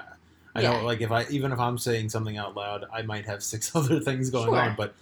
[0.57, 0.73] I, Yeah.
[0.79, 3.75] know, like if I even if I'm saying something out loud, I might have six
[3.77, 4.57] other things going Sure.
[4.59, 4.95] on, but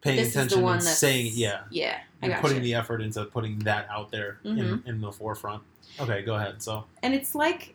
[0.00, 1.98] paying this attention and saying it, yeah, Yeah.
[2.22, 2.62] I and putting you.
[2.62, 4.86] the effort into putting that out there in, Mhm.
[4.86, 5.62] in the forefront.
[6.00, 6.62] Okay, go ahead.
[6.62, 7.74] So and it's like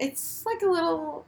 [0.00, 1.26] it's like a little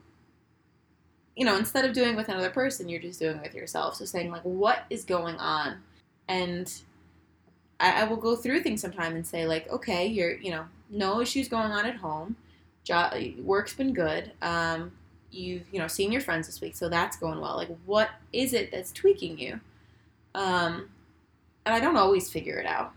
[1.37, 3.97] you know instead of doing it with another person you're just doing it with yourself.
[3.97, 5.79] So saying like what is going on?
[6.29, 6.73] And
[7.81, 11.21] I, I will go through things sometime and say like okay you're you know no
[11.21, 12.37] issues going on at home.
[12.85, 14.33] Job work's been good.
[14.43, 14.93] Um
[15.31, 17.57] you've you know seen your friends this week so that's going well.
[17.57, 19.61] Like what is it that's tweaking you?
[20.35, 20.91] Um
[21.69, 22.93] and i don't always figure it out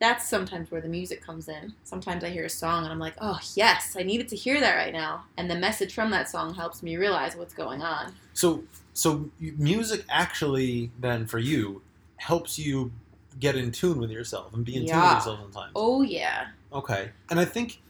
[0.00, 1.72] that's sometimes where the music comes in.
[1.84, 4.74] Sometimes I hear a song and I'm like, oh, yes, I needed to hear that
[4.76, 5.24] right now.
[5.36, 8.12] And the message from that song helps me realize what's going on.
[8.32, 8.64] so
[8.96, 11.82] so music actually then for you
[12.16, 12.92] helps you
[13.40, 15.72] get in tune with yourself and be in tune with yourself sometimes.
[15.74, 16.48] Oh, yeah.
[16.72, 17.80] Okay, and I think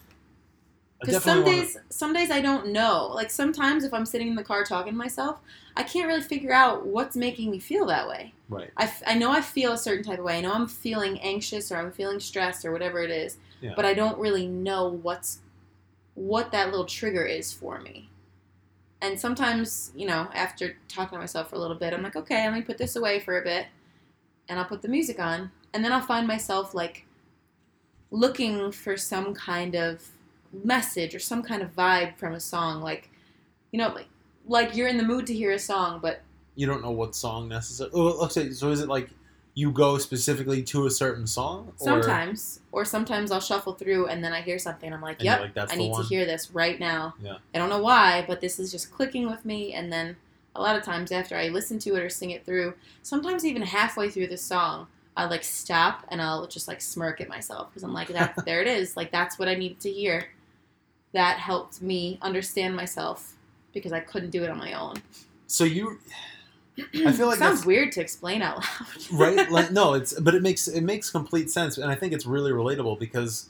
[1.01, 3.09] Because some definitely wanna- days, some days I don't know.
[3.15, 5.41] Like sometimes if I'm sitting in the car talking to myself,
[5.77, 8.33] I can't really figure out what's making me feel that way.
[8.49, 8.71] right.
[8.77, 10.39] I, f- I know I feel a certain type of way.
[10.39, 13.73] I know I'm feeling anxious or I'm feeling stressed or whatever it is, Yeah.
[13.75, 15.41] but I don't really know what's
[16.15, 18.09] what that little trigger is for me.
[19.03, 22.45] And sometimes, you know, after talking to myself for a little bit, I'm like, okay,
[22.45, 23.67] let me put this away for a bit
[24.49, 25.51] and I'll put the music on.
[25.75, 27.05] And then I'll find myself like
[28.11, 30.09] looking for some kind of
[30.63, 32.83] message or some kind of vibe from a song.
[32.83, 33.11] Like,
[33.73, 34.09] you know, like,
[34.47, 36.23] like you're in the mood to hear a song, but
[36.55, 37.93] You don't know what song necessarily.
[37.95, 39.11] Oh, so is it like
[39.55, 41.73] you go specifically to a certain song?
[41.81, 45.23] Or, sometimes, or sometimes I'll shuffle through and then I hear something and I'm like,
[45.23, 47.15] yep, like, I need one." to hear this right now.
[47.23, 47.37] Yeah.
[47.55, 49.73] I don't know why, but this is just clicking with me.
[49.73, 50.17] And then
[50.57, 53.63] a lot of times after I listen to it or sing it through, sometimes even
[53.63, 57.85] halfway through the song, I'll like stop and I'll just like smirk at myself because
[57.85, 58.97] I'm like, that, there it is.
[58.97, 60.29] Like that's what I needed to hear.
[61.15, 63.33] That helped me understand myself
[63.73, 64.97] because I couldn't do it on my own.
[65.47, 65.99] So you,
[67.07, 68.67] I feel like sounds weird to explain out loud.
[69.13, 69.51] right.
[69.51, 72.51] Like, no, it's but it makes it makes complete sense, and I think it's really
[72.53, 73.49] relatable because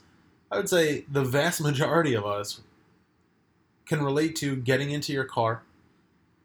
[0.51, 2.61] I would say the vast majority of us
[3.87, 5.61] can relate to getting into your car,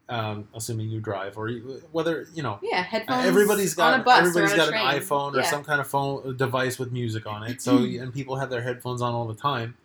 [0.09, 3.25] um, assuming you drive, or you, whether you know yeah, headphones.
[3.25, 5.49] everybody's got on a bus everybody's or got an iPhone or Yeah.
[5.49, 7.61] some kind of phone device with music on it.
[7.61, 9.75] So and people have their headphones on all the time.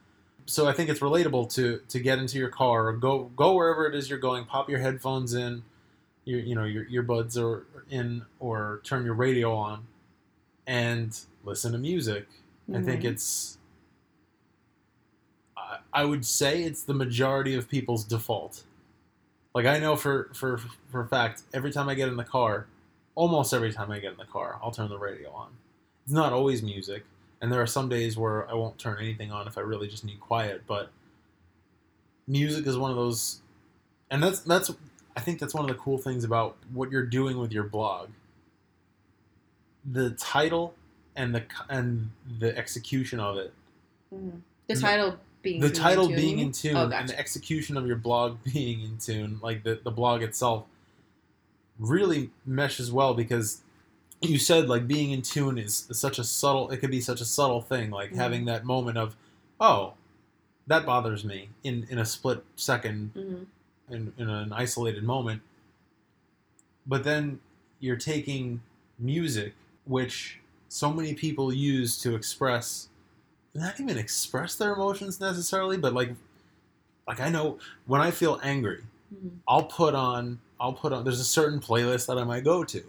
[0.47, 3.87] So I think it's relatable to to get into your car or go go wherever
[3.87, 4.45] it is you're going.
[4.45, 5.63] Pop your headphones in,
[6.25, 9.87] your you know your earbuds or in or turn your radio on,
[10.67, 12.27] and listen to music.
[12.73, 13.11] I think Mhm.
[13.13, 13.59] it's.
[15.57, 18.63] I- I would say it's the majority of people's default.
[19.55, 20.59] Like I know for for
[20.91, 22.67] for a fact, every time I get in the car,
[23.15, 25.49] almost every time I get in the car, I'll turn the radio on.
[26.05, 27.05] It's not always music,
[27.41, 30.05] and there are some days where I won't turn anything on if I really just
[30.05, 30.63] need quiet.
[30.67, 30.91] But
[32.27, 33.41] music is one of those,
[34.11, 34.71] and that's that's
[35.17, 38.11] I think that's one of the cool things about what you're doing with your blog.
[39.85, 40.75] The title
[41.15, 43.53] and the and the execution of it
[44.15, 44.41] Mhm.
[44.67, 47.97] the title being the title into- being in tune Oh, and the execution of your
[47.97, 50.67] blog being in tune, like the, the blog itself,
[51.79, 53.63] really meshes well because
[54.29, 57.25] you said like being in tune is such a subtle it could be such a
[57.25, 58.17] subtle thing like Mhm.
[58.17, 59.17] having that moment of
[59.61, 59.95] oh
[60.67, 63.47] that bothers me in in a split second Mhm.
[63.91, 65.43] in, in an isolated moment
[66.87, 67.41] but then
[67.81, 68.61] you're taking
[68.99, 72.89] music which so many people use to express
[73.55, 76.15] not even express their emotions necessarily but like
[77.07, 78.83] like i know when i feel angry
[79.15, 79.31] Mhm.
[79.47, 82.83] i'll put on i'll put on there's a certain playlist that i might go to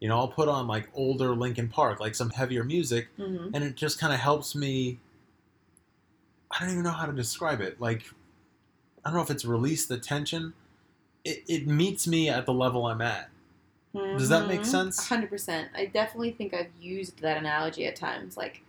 [0.00, 3.50] you know i'll put on like older linkin park like some heavier music Mhm.
[3.54, 4.98] and it just kind of helps me
[6.50, 8.04] i don't even know how to describe it like
[9.04, 10.54] i don't know if it's release the tension
[11.24, 13.30] it, it meets me at the level i'm at
[13.94, 14.66] Does that make Mhm.
[14.66, 14.98] sense?
[14.98, 15.70] A hundred percent.
[15.74, 18.36] I definitely think I've used that analogy at times.
[18.36, 18.62] Like,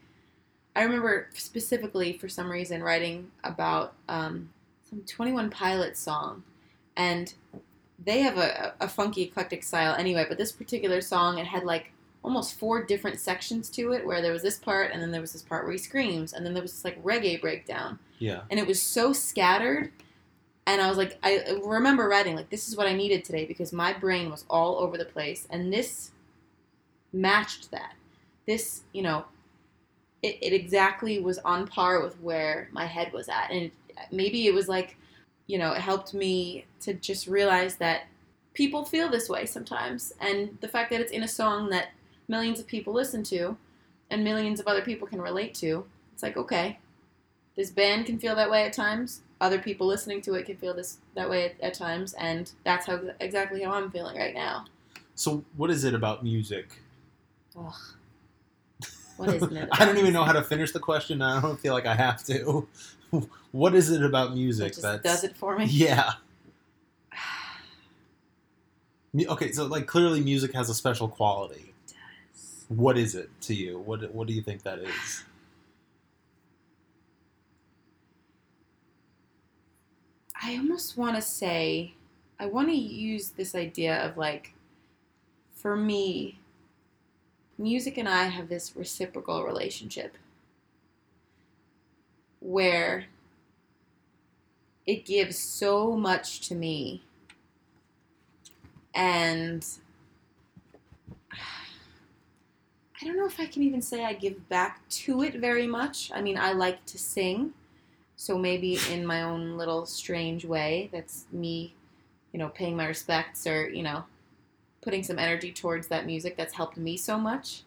[0.76, 4.50] I remember specifically for some reason writing about um,
[4.90, 6.44] some Twenty One Pilots song,
[6.96, 7.34] and
[8.06, 10.26] they have a, a funky eclectic style anyway.
[10.28, 11.92] But this particular song, it had like
[12.24, 15.34] almost four different sections to it, where there was this part, and then there was
[15.34, 18.00] this part where he screams, and then there was this like reggae breakdown.
[18.20, 18.42] Yeah.
[18.50, 19.92] And it was so scattered
[20.68, 23.72] and i was like i remember writing like this is what i needed today because
[23.74, 25.48] my brain was all over the place.
[25.50, 26.12] And this
[27.14, 27.96] matched that.
[28.46, 29.26] This you know
[30.22, 33.52] it, it exactly was on par with where my head was at.
[33.52, 33.72] And
[34.12, 34.98] maybe it was like
[35.50, 38.04] you know it helped me to just realize that
[38.54, 41.90] people feel this way sometimes and the fact that it's in a song that
[42.28, 43.58] millions of people listen to
[44.10, 46.80] and millions of other people can relate to it's like okay
[47.60, 49.20] this band can feel that way at times.
[49.42, 52.86] Other people listening to it can feel this that way at, at times, and that's
[52.86, 54.66] how exactly how I'm feeling right now.
[55.14, 56.80] so what is it about music
[57.58, 57.74] Ugh.
[59.20, 59.70] What isn't it?
[59.74, 62.24] i don't even know how to finish the question i don't feel like i have
[62.26, 62.68] to
[63.52, 65.66] what is it about music that does it for me.
[65.66, 66.14] yeah
[69.28, 71.94] okay so like clearly music has a special quality It
[72.34, 72.66] does.
[72.70, 75.24] what is it to you what what do you think that is
[80.42, 81.94] I almost want to say,
[82.40, 84.54] I want to use this idea of like,
[85.54, 86.40] for me,
[87.60, 90.18] music and I have this reciprocal relationship
[92.40, 93.06] where
[94.88, 97.04] it gives so much to me.
[98.96, 99.66] And
[103.02, 106.12] I don't know if I can even say I give back to it very much.
[106.14, 107.54] I mean, I like to sing.
[108.16, 111.76] So maybe in my own little strange way, that's me,
[112.34, 114.04] you know, paying my respects or, you know,
[114.82, 117.64] putting some energy towards that music that's helped me so much.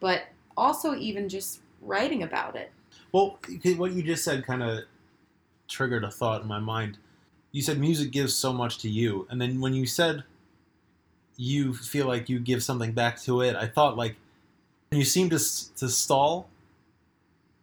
[0.00, 0.24] But
[0.56, 2.72] also even just writing about it.
[3.12, 3.38] Well,
[3.76, 4.80] what you just said kind of
[5.68, 6.98] triggered a thought in my mind.
[7.50, 10.24] You said music gives so much to you, and then when you said
[11.36, 14.16] you feel like you give something back to it, I thought like
[14.90, 15.38] you seem to
[15.76, 16.48] to stall,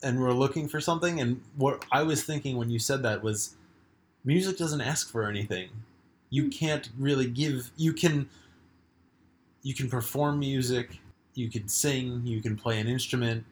[0.03, 1.19] and we're looking for something.
[1.19, 3.55] And what I was thinking when you said that was,
[4.23, 5.69] music doesn't ask for anything.
[6.29, 6.49] You hmm.
[6.49, 7.71] can't really give.
[7.75, 8.29] You can.
[9.61, 10.99] You can perform music.
[11.33, 12.21] You can sing.
[12.25, 13.45] You can play an instrument,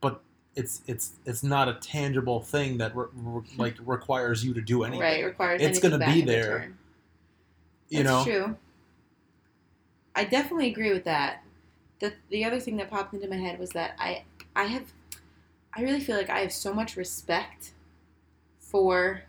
[0.00, 0.22] but
[0.54, 4.84] it's it's it's not a tangible thing that re- re- like requires you to do
[4.84, 5.00] anything.
[5.00, 6.78] Right, requires It's gonna be there, return.
[7.88, 8.32] You That's know.
[8.32, 8.56] true.
[10.14, 11.42] I definitely agree with that.
[12.00, 14.24] The the other thing that popped into my head was that I
[14.54, 14.92] I have
[15.74, 17.72] I really feel like I have so much respect
[18.58, 19.22] for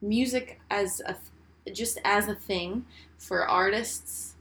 [0.00, 1.16] music as a
[1.72, 2.84] just as a thing
[3.18, 4.33] for artists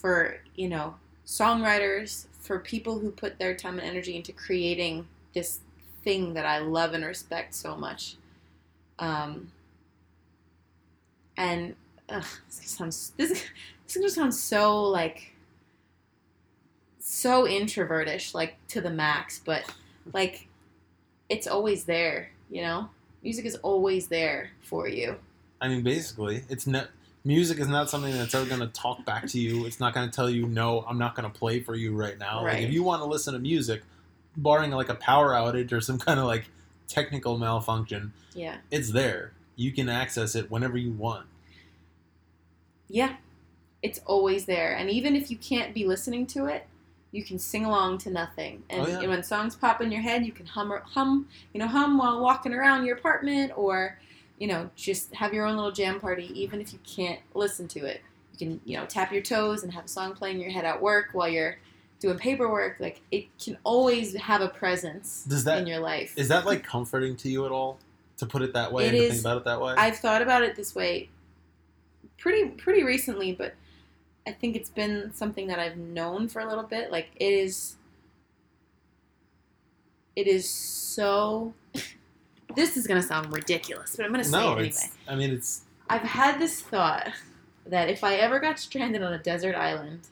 [0.00, 0.94] for you know
[1.26, 5.60] songwriters for people who put their time and energy into creating this
[6.02, 8.16] thing that I love and respect so much
[8.98, 9.50] um,
[11.36, 11.74] and
[12.08, 13.30] ugh, this sounds this
[13.86, 15.32] this is gonna sound so like
[17.00, 19.64] so introvertish, like to the max, but
[20.12, 20.46] like
[21.28, 22.88] it's always there, you know.
[23.22, 25.16] Music is always there for you.
[25.60, 26.88] I mean, basically, it's not.
[27.22, 29.66] Music is not something that's ever going to talk back to you.
[29.66, 32.18] It's not going to tell you, no, I'm not going to play for you right
[32.18, 32.42] now.
[32.42, 33.82] Like, if you want to listen to music,
[34.36, 36.46] barring like a power outage or some kind of like
[36.88, 39.32] technical malfunction, Yeah, it's there.
[39.56, 41.26] You can access it whenever you want.
[42.88, 43.16] yeah,
[43.82, 44.74] it's always there.
[44.76, 46.66] And even if you can't be listening to it,
[47.12, 48.62] you can sing along to nothing.
[48.70, 49.06] Oh, and Oh, yeah.
[49.08, 52.52] when songs pop in your head, you can hum, hum, you know, hum while walking
[52.54, 53.98] around your apartment, or
[54.40, 56.32] you know, just have your own little jam party.
[56.34, 58.00] Even if you can't listen to it,
[58.32, 60.64] you can, you know, tap your toes and have a song playing in your head
[60.64, 61.58] at work while you're
[62.00, 62.80] doing paperwork.
[62.80, 66.14] Like it can always have a presence Does that in your life.
[66.16, 67.78] is that like comforting to you at all
[68.16, 69.74] to put it that way It and to think about it that way?
[69.76, 71.10] I've thought about it this way
[72.16, 73.54] pretty pretty recently, but
[74.26, 76.90] I think it's been something that I've known for a little bit.
[76.90, 77.76] Like it is
[80.16, 81.52] it is so
[82.54, 84.68] this is gonna sound ridiculous, but I'm gonna say no, it anyway.
[84.68, 84.88] it's.
[85.08, 85.62] I mean, it's.
[85.88, 87.08] I've had this thought
[87.66, 90.08] that if I ever got stranded on a desert island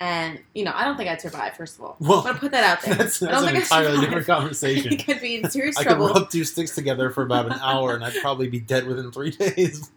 [0.00, 1.96] and you know, I don't think I'd survive, first of all.
[2.00, 2.94] Well, I'm gonna put that out there.
[2.96, 4.88] That's, I that's an entirely different conversation.
[4.96, 6.08] think I'd be in serious I could trouble.
[6.08, 9.30] rub two sticks together for about an hour, and I'd probably be dead within three
[9.36, 9.90] days.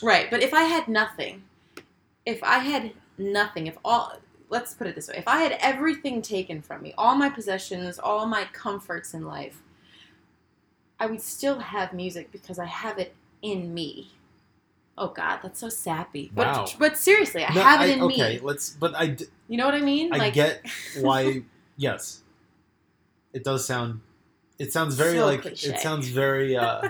[0.00, 1.42] Right, but if I had nothing,
[2.24, 4.12] if I had nothing, if all,
[4.50, 7.98] let's put it this way, if I had everything taken from me, all my possessions,
[7.98, 9.62] all my comforts in life,
[11.04, 14.12] I would still have music because I have it in me.
[14.96, 16.30] Oh God, that's so sappy.
[16.34, 16.66] But Wow.
[16.78, 18.40] but seriously, I No, have it I- in okay, me.
[18.42, 18.70] let's.
[18.70, 20.14] But I, d- You know what I mean?
[20.14, 20.64] I like get
[21.00, 21.42] why.
[21.76, 22.22] yes,
[23.34, 24.00] it does sound.
[24.58, 25.42] It sounds very So like.
[25.42, 25.74] cliche.
[25.74, 26.56] It sounds very.
[26.56, 26.88] uh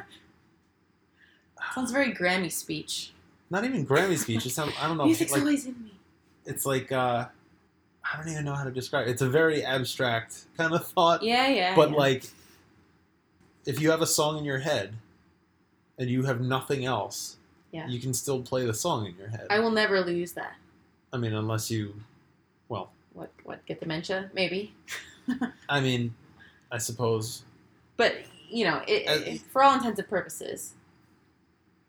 [1.74, 3.12] sounds very Grammy speech.
[3.50, 4.46] Not even Grammy speech.
[4.46, 4.72] It sounds.
[4.80, 5.06] I don't know.
[5.06, 5.92] Music's like always in me.
[6.46, 6.92] it's like.
[6.92, 7.26] uh
[8.06, 9.08] I don't even know how to describe.
[9.08, 9.10] it.
[9.12, 11.22] It's a very abstract kind of thought.
[11.22, 11.74] Yeah, yeah.
[11.74, 11.96] but yeah.
[11.96, 12.24] like,
[13.66, 14.94] if you have a song in your head,
[15.98, 17.36] and you have nothing else,
[17.72, 17.86] Yeah.
[17.88, 19.46] you can still play the song in your head.
[19.50, 20.56] I will never lose that.
[21.12, 21.94] I mean, unless you,
[22.68, 24.30] well, What what get dementia?
[24.34, 24.74] Maybe.
[25.68, 26.14] I mean,
[26.72, 27.44] I suppose.
[27.96, 28.14] but
[28.50, 30.74] you know, it, Uh, it- for all intents and purposes,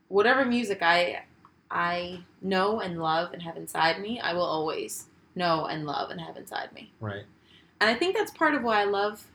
[0.07, 1.23] whatever music I
[1.71, 6.21] I know and love and have inside me, I will always know and love and
[6.21, 6.91] have inside me.
[6.99, 7.25] Right.
[7.81, 9.25] And I think that's part of why I love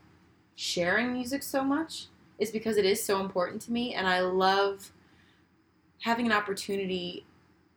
[0.55, 2.07] sharing music so much
[2.41, 4.91] is because it is so important to me and I love
[6.03, 7.25] having an opportunity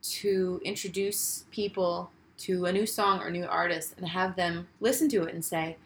[0.02, 5.24] to introduce people to a new song or new artist and have them listen to
[5.24, 5.78] it and say,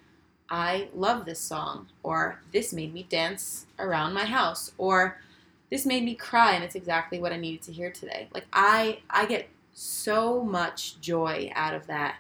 [0.49, 5.19] I love this song, or this made me dance around my house, or
[5.69, 8.29] this made me cry and it's exactly what I needed to hear today.
[8.33, 12.17] Like I I get so much joy out of that.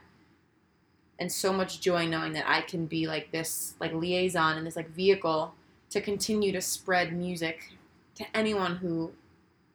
[1.19, 4.75] And so much joy knowing that I can be like this like liaison and this
[4.75, 5.55] like vehicle
[5.89, 7.71] to continue to spread music
[8.15, 9.11] to anyone who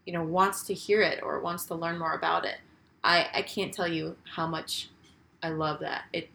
[0.07, 2.57] you know wants to hear it or wants to learn more about it.
[3.05, 4.91] I I can't tell you how much
[5.43, 6.05] I love that.
[6.13, 6.29] It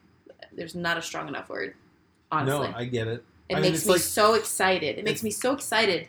[0.53, 1.75] there's not a strong enough word.
[2.31, 2.69] Honestly.
[2.69, 3.23] No, I get it.
[3.49, 4.97] It I makes it's me like- so excited.
[4.97, 6.07] It makes me so excited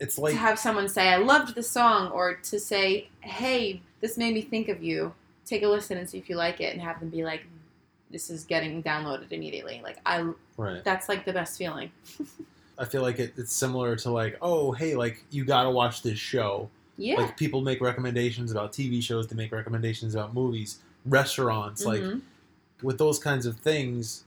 [0.00, 4.16] It's like to have someone say, I loved the song, or to say, hey, this
[4.18, 5.14] made me think of you.
[5.44, 7.46] Take a listen and see if you like it, and have them be like,
[8.10, 9.80] this is getting downloaded immediately.
[9.82, 10.82] Like, I, right.
[10.84, 11.90] that's like the best feeling.
[12.78, 16.18] I feel like it, it's similar to like, oh, hey, like you gotta watch this
[16.18, 16.70] show.
[16.96, 17.16] Yeah.
[17.20, 21.84] Like people make recommendations about TV shows, they make recommendations about movies, restaurants.
[21.84, 22.20] Like Mhm.
[22.82, 24.24] with those kinds of things,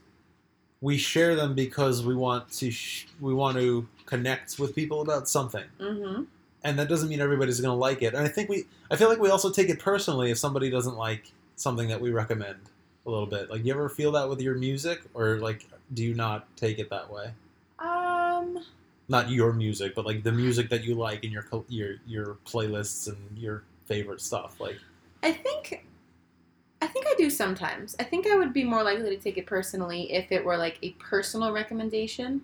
[0.80, 5.28] we share them because we want to sh- we want to connect with people about
[5.28, 6.24] something, Mm-hmm.
[6.64, 8.14] and that doesn't mean everybody's going to like it.
[8.14, 10.96] And I think we I feel like we also take it personally if somebody doesn't
[10.96, 12.56] like something that we recommend
[13.06, 13.50] a little bit.
[13.50, 16.78] Like, do you ever feel that with your music, or like, do you not take
[16.78, 17.32] it that way?
[17.78, 18.64] Um,
[19.08, 23.08] Not your music, but like the music that you like in your your your playlists
[23.08, 24.60] and your favorite stuff.
[24.60, 24.76] Like,
[25.22, 25.84] I think,
[26.80, 27.96] I think I do sometimes.
[27.98, 30.78] I think I would be more likely to take it personally if it were like
[30.82, 32.42] a personal recommendation.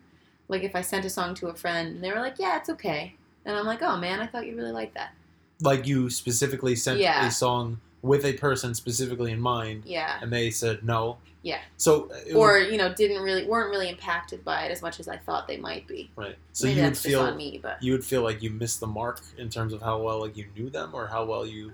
[0.49, 2.71] Like if I sent a song to a friend and they were like, "Yeah, it's
[2.71, 5.13] okay," and I'm like, "Oh man, I thought you really liked that."
[5.61, 7.27] like you specifically sent Yeah.
[7.27, 10.18] a song with a person specifically in mind, Yeah.
[10.22, 11.18] and they said no.
[11.42, 11.61] Yeah.
[11.76, 15.09] So Or would- you know, didn't really weren't really impacted by it as much as
[15.09, 16.11] I thought they might be.
[16.16, 16.36] right.
[16.53, 18.86] So Maybe you would feel on me, but you would feel like you missed the
[18.86, 21.72] mark in terms of how well like you knew them or how well you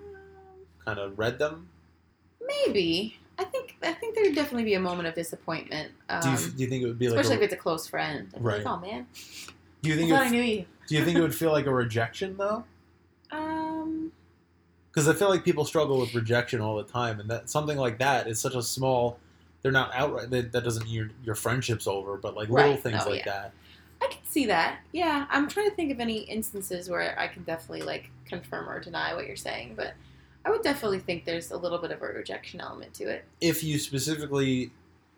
[0.84, 1.68] kind of read them.
[2.46, 3.18] maybe.
[3.38, 5.90] I think I think there'd definitely be a moment of disappointment.
[6.08, 7.62] Um, Do you, do you think it would be like especially a, if it's a
[7.62, 8.30] close friend.
[8.36, 8.64] I'd Right.
[8.64, 9.06] Like, oh man,
[9.82, 10.64] do you think thought it, I knew you.
[10.86, 12.64] do you think it would feel like a rejection though?
[13.32, 13.63] Um,
[14.95, 17.99] Because I feel like people struggle with rejection all the time, and that something like
[17.99, 19.18] that is such a small.
[19.62, 20.30] They're not outright.
[20.30, 23.32] That, that doesn't mean your, your friendship's over, but like little things Oh, like yeah.
[23.32, 23.53] that.
[24.03, 24.80] I can see that.
[24.92, 28.78] Yeah, I'm trying to think of any instances where I can definitely like confirm or
[28.78, 29.95] deny what you're saying, but
[30.45, 33.24] I would definitely think there's a little bit of a rejection element to it.
[33.40, 34.70] If you specifically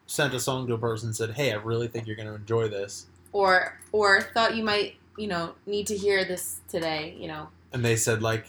[0.07, 2.35] sent a song to a person and said, "Hey, I really think you're going to
[2.37, 7.27] enjoy this," Or or thought you might, you know, need to hear this today, you
[7.27, 8.47] know, and they said like,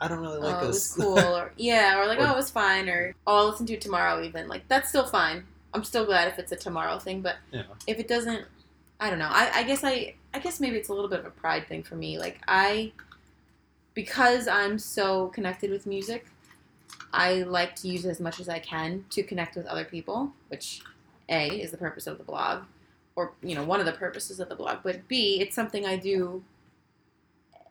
[0.00, 2.36] "I don't really like oh, it was cool, or yeah, or like, Or- oh, it
[2.36, 4.22] was fine, or oh, I'll listen to it tomorrow.
[4.22, 5.44] Even like that's still fine.
[5.72, 7.62] I'm still glad if it's a tomorrow thing, but Yeah.
[7.86, 8.44] if it doesn't,
[8.98, 9.28] I don't know.
[9.30, 11.82] I, I guess I, I guess maybe it's a little bit of a pride thing
[11.84, 12.18] for me.
[12.18, 12.92] Like I,
[13.94, 16.26] because I'm so connected with music,
[17.12, 20.32] I like to use it as much as I can to connect with other people,
[20.48, 20.82] which
[21.28, 22.64] a is the purpose of the blog,
[23.16, 24.78] or you know one of the purposes of the blog.
[24.82, 26.42] But b it's something I do,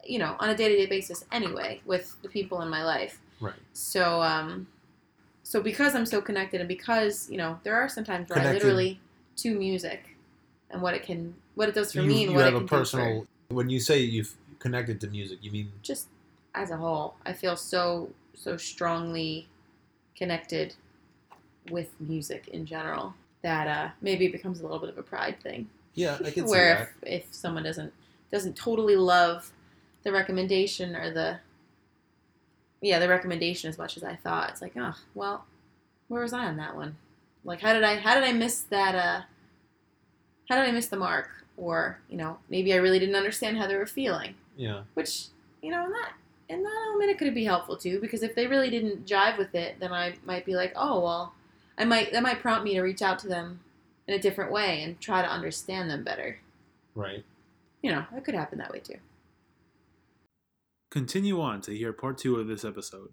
[0.05, 3.19] you know, on a day to day basis anyway with the people in my life.
[3.39, 3.53] right.
[3.73, 4.67] So, um,
[5.43, 8.43] so because I'm so connected, and because you know, there are some times where I
[8.43, 8.63] Connected.
[8.63, 8.99] literally
[9.37, 10.15] to music
[10.71, 12.57] and what it can, what it does for you, me, and you what have it
[12.57, 13.21] a can personal.
[13.49, 16.07] do When you say you've connected to music, you mean just
[16.53, 17.15] as a whole.
[17.25, 19.47] I feel so so strongly
[20.15, 20.75] connected
[21.71, 25.37] with music in general that uh, maybe it becomes a little bit of a pride
[25.41, 25.69] thing.
[25.95, 27.09] yeah, I can see where that.
[27.09, 27.93] if, if someone doesn't
[28.31, 29.51] doesn't totally love
[30.03, 31.39] the recommendation or the
[32.81, 35.45] yeah the recommendation as much as I thought, it's like oh well,
[36.07, 36.97] where was I on that one?
[37.43, 39.21] Like how did I how did I miss that uh
[40.49, 41.29] how did I miss the mark?
[41.57, 45.25] Or you know maybe I really didn't understand how they were feeling, Yeah, which
[45.61, 46.13] you know in that
[46.47, 49.53] in that element it could be helpful too because if they really didn't jive with
[49.55, 51.33] it, then I might be like oh well,
[51.77, 53.59] I might that might prompt me to reach out to them
[54.07, 56.39] in a different way and try to understand them better
[56.99, 57.23] right.
[57.81, 58.97] you know, it could happen that way too.
[60.89, 63.09] Continue on to hear part two of this episode.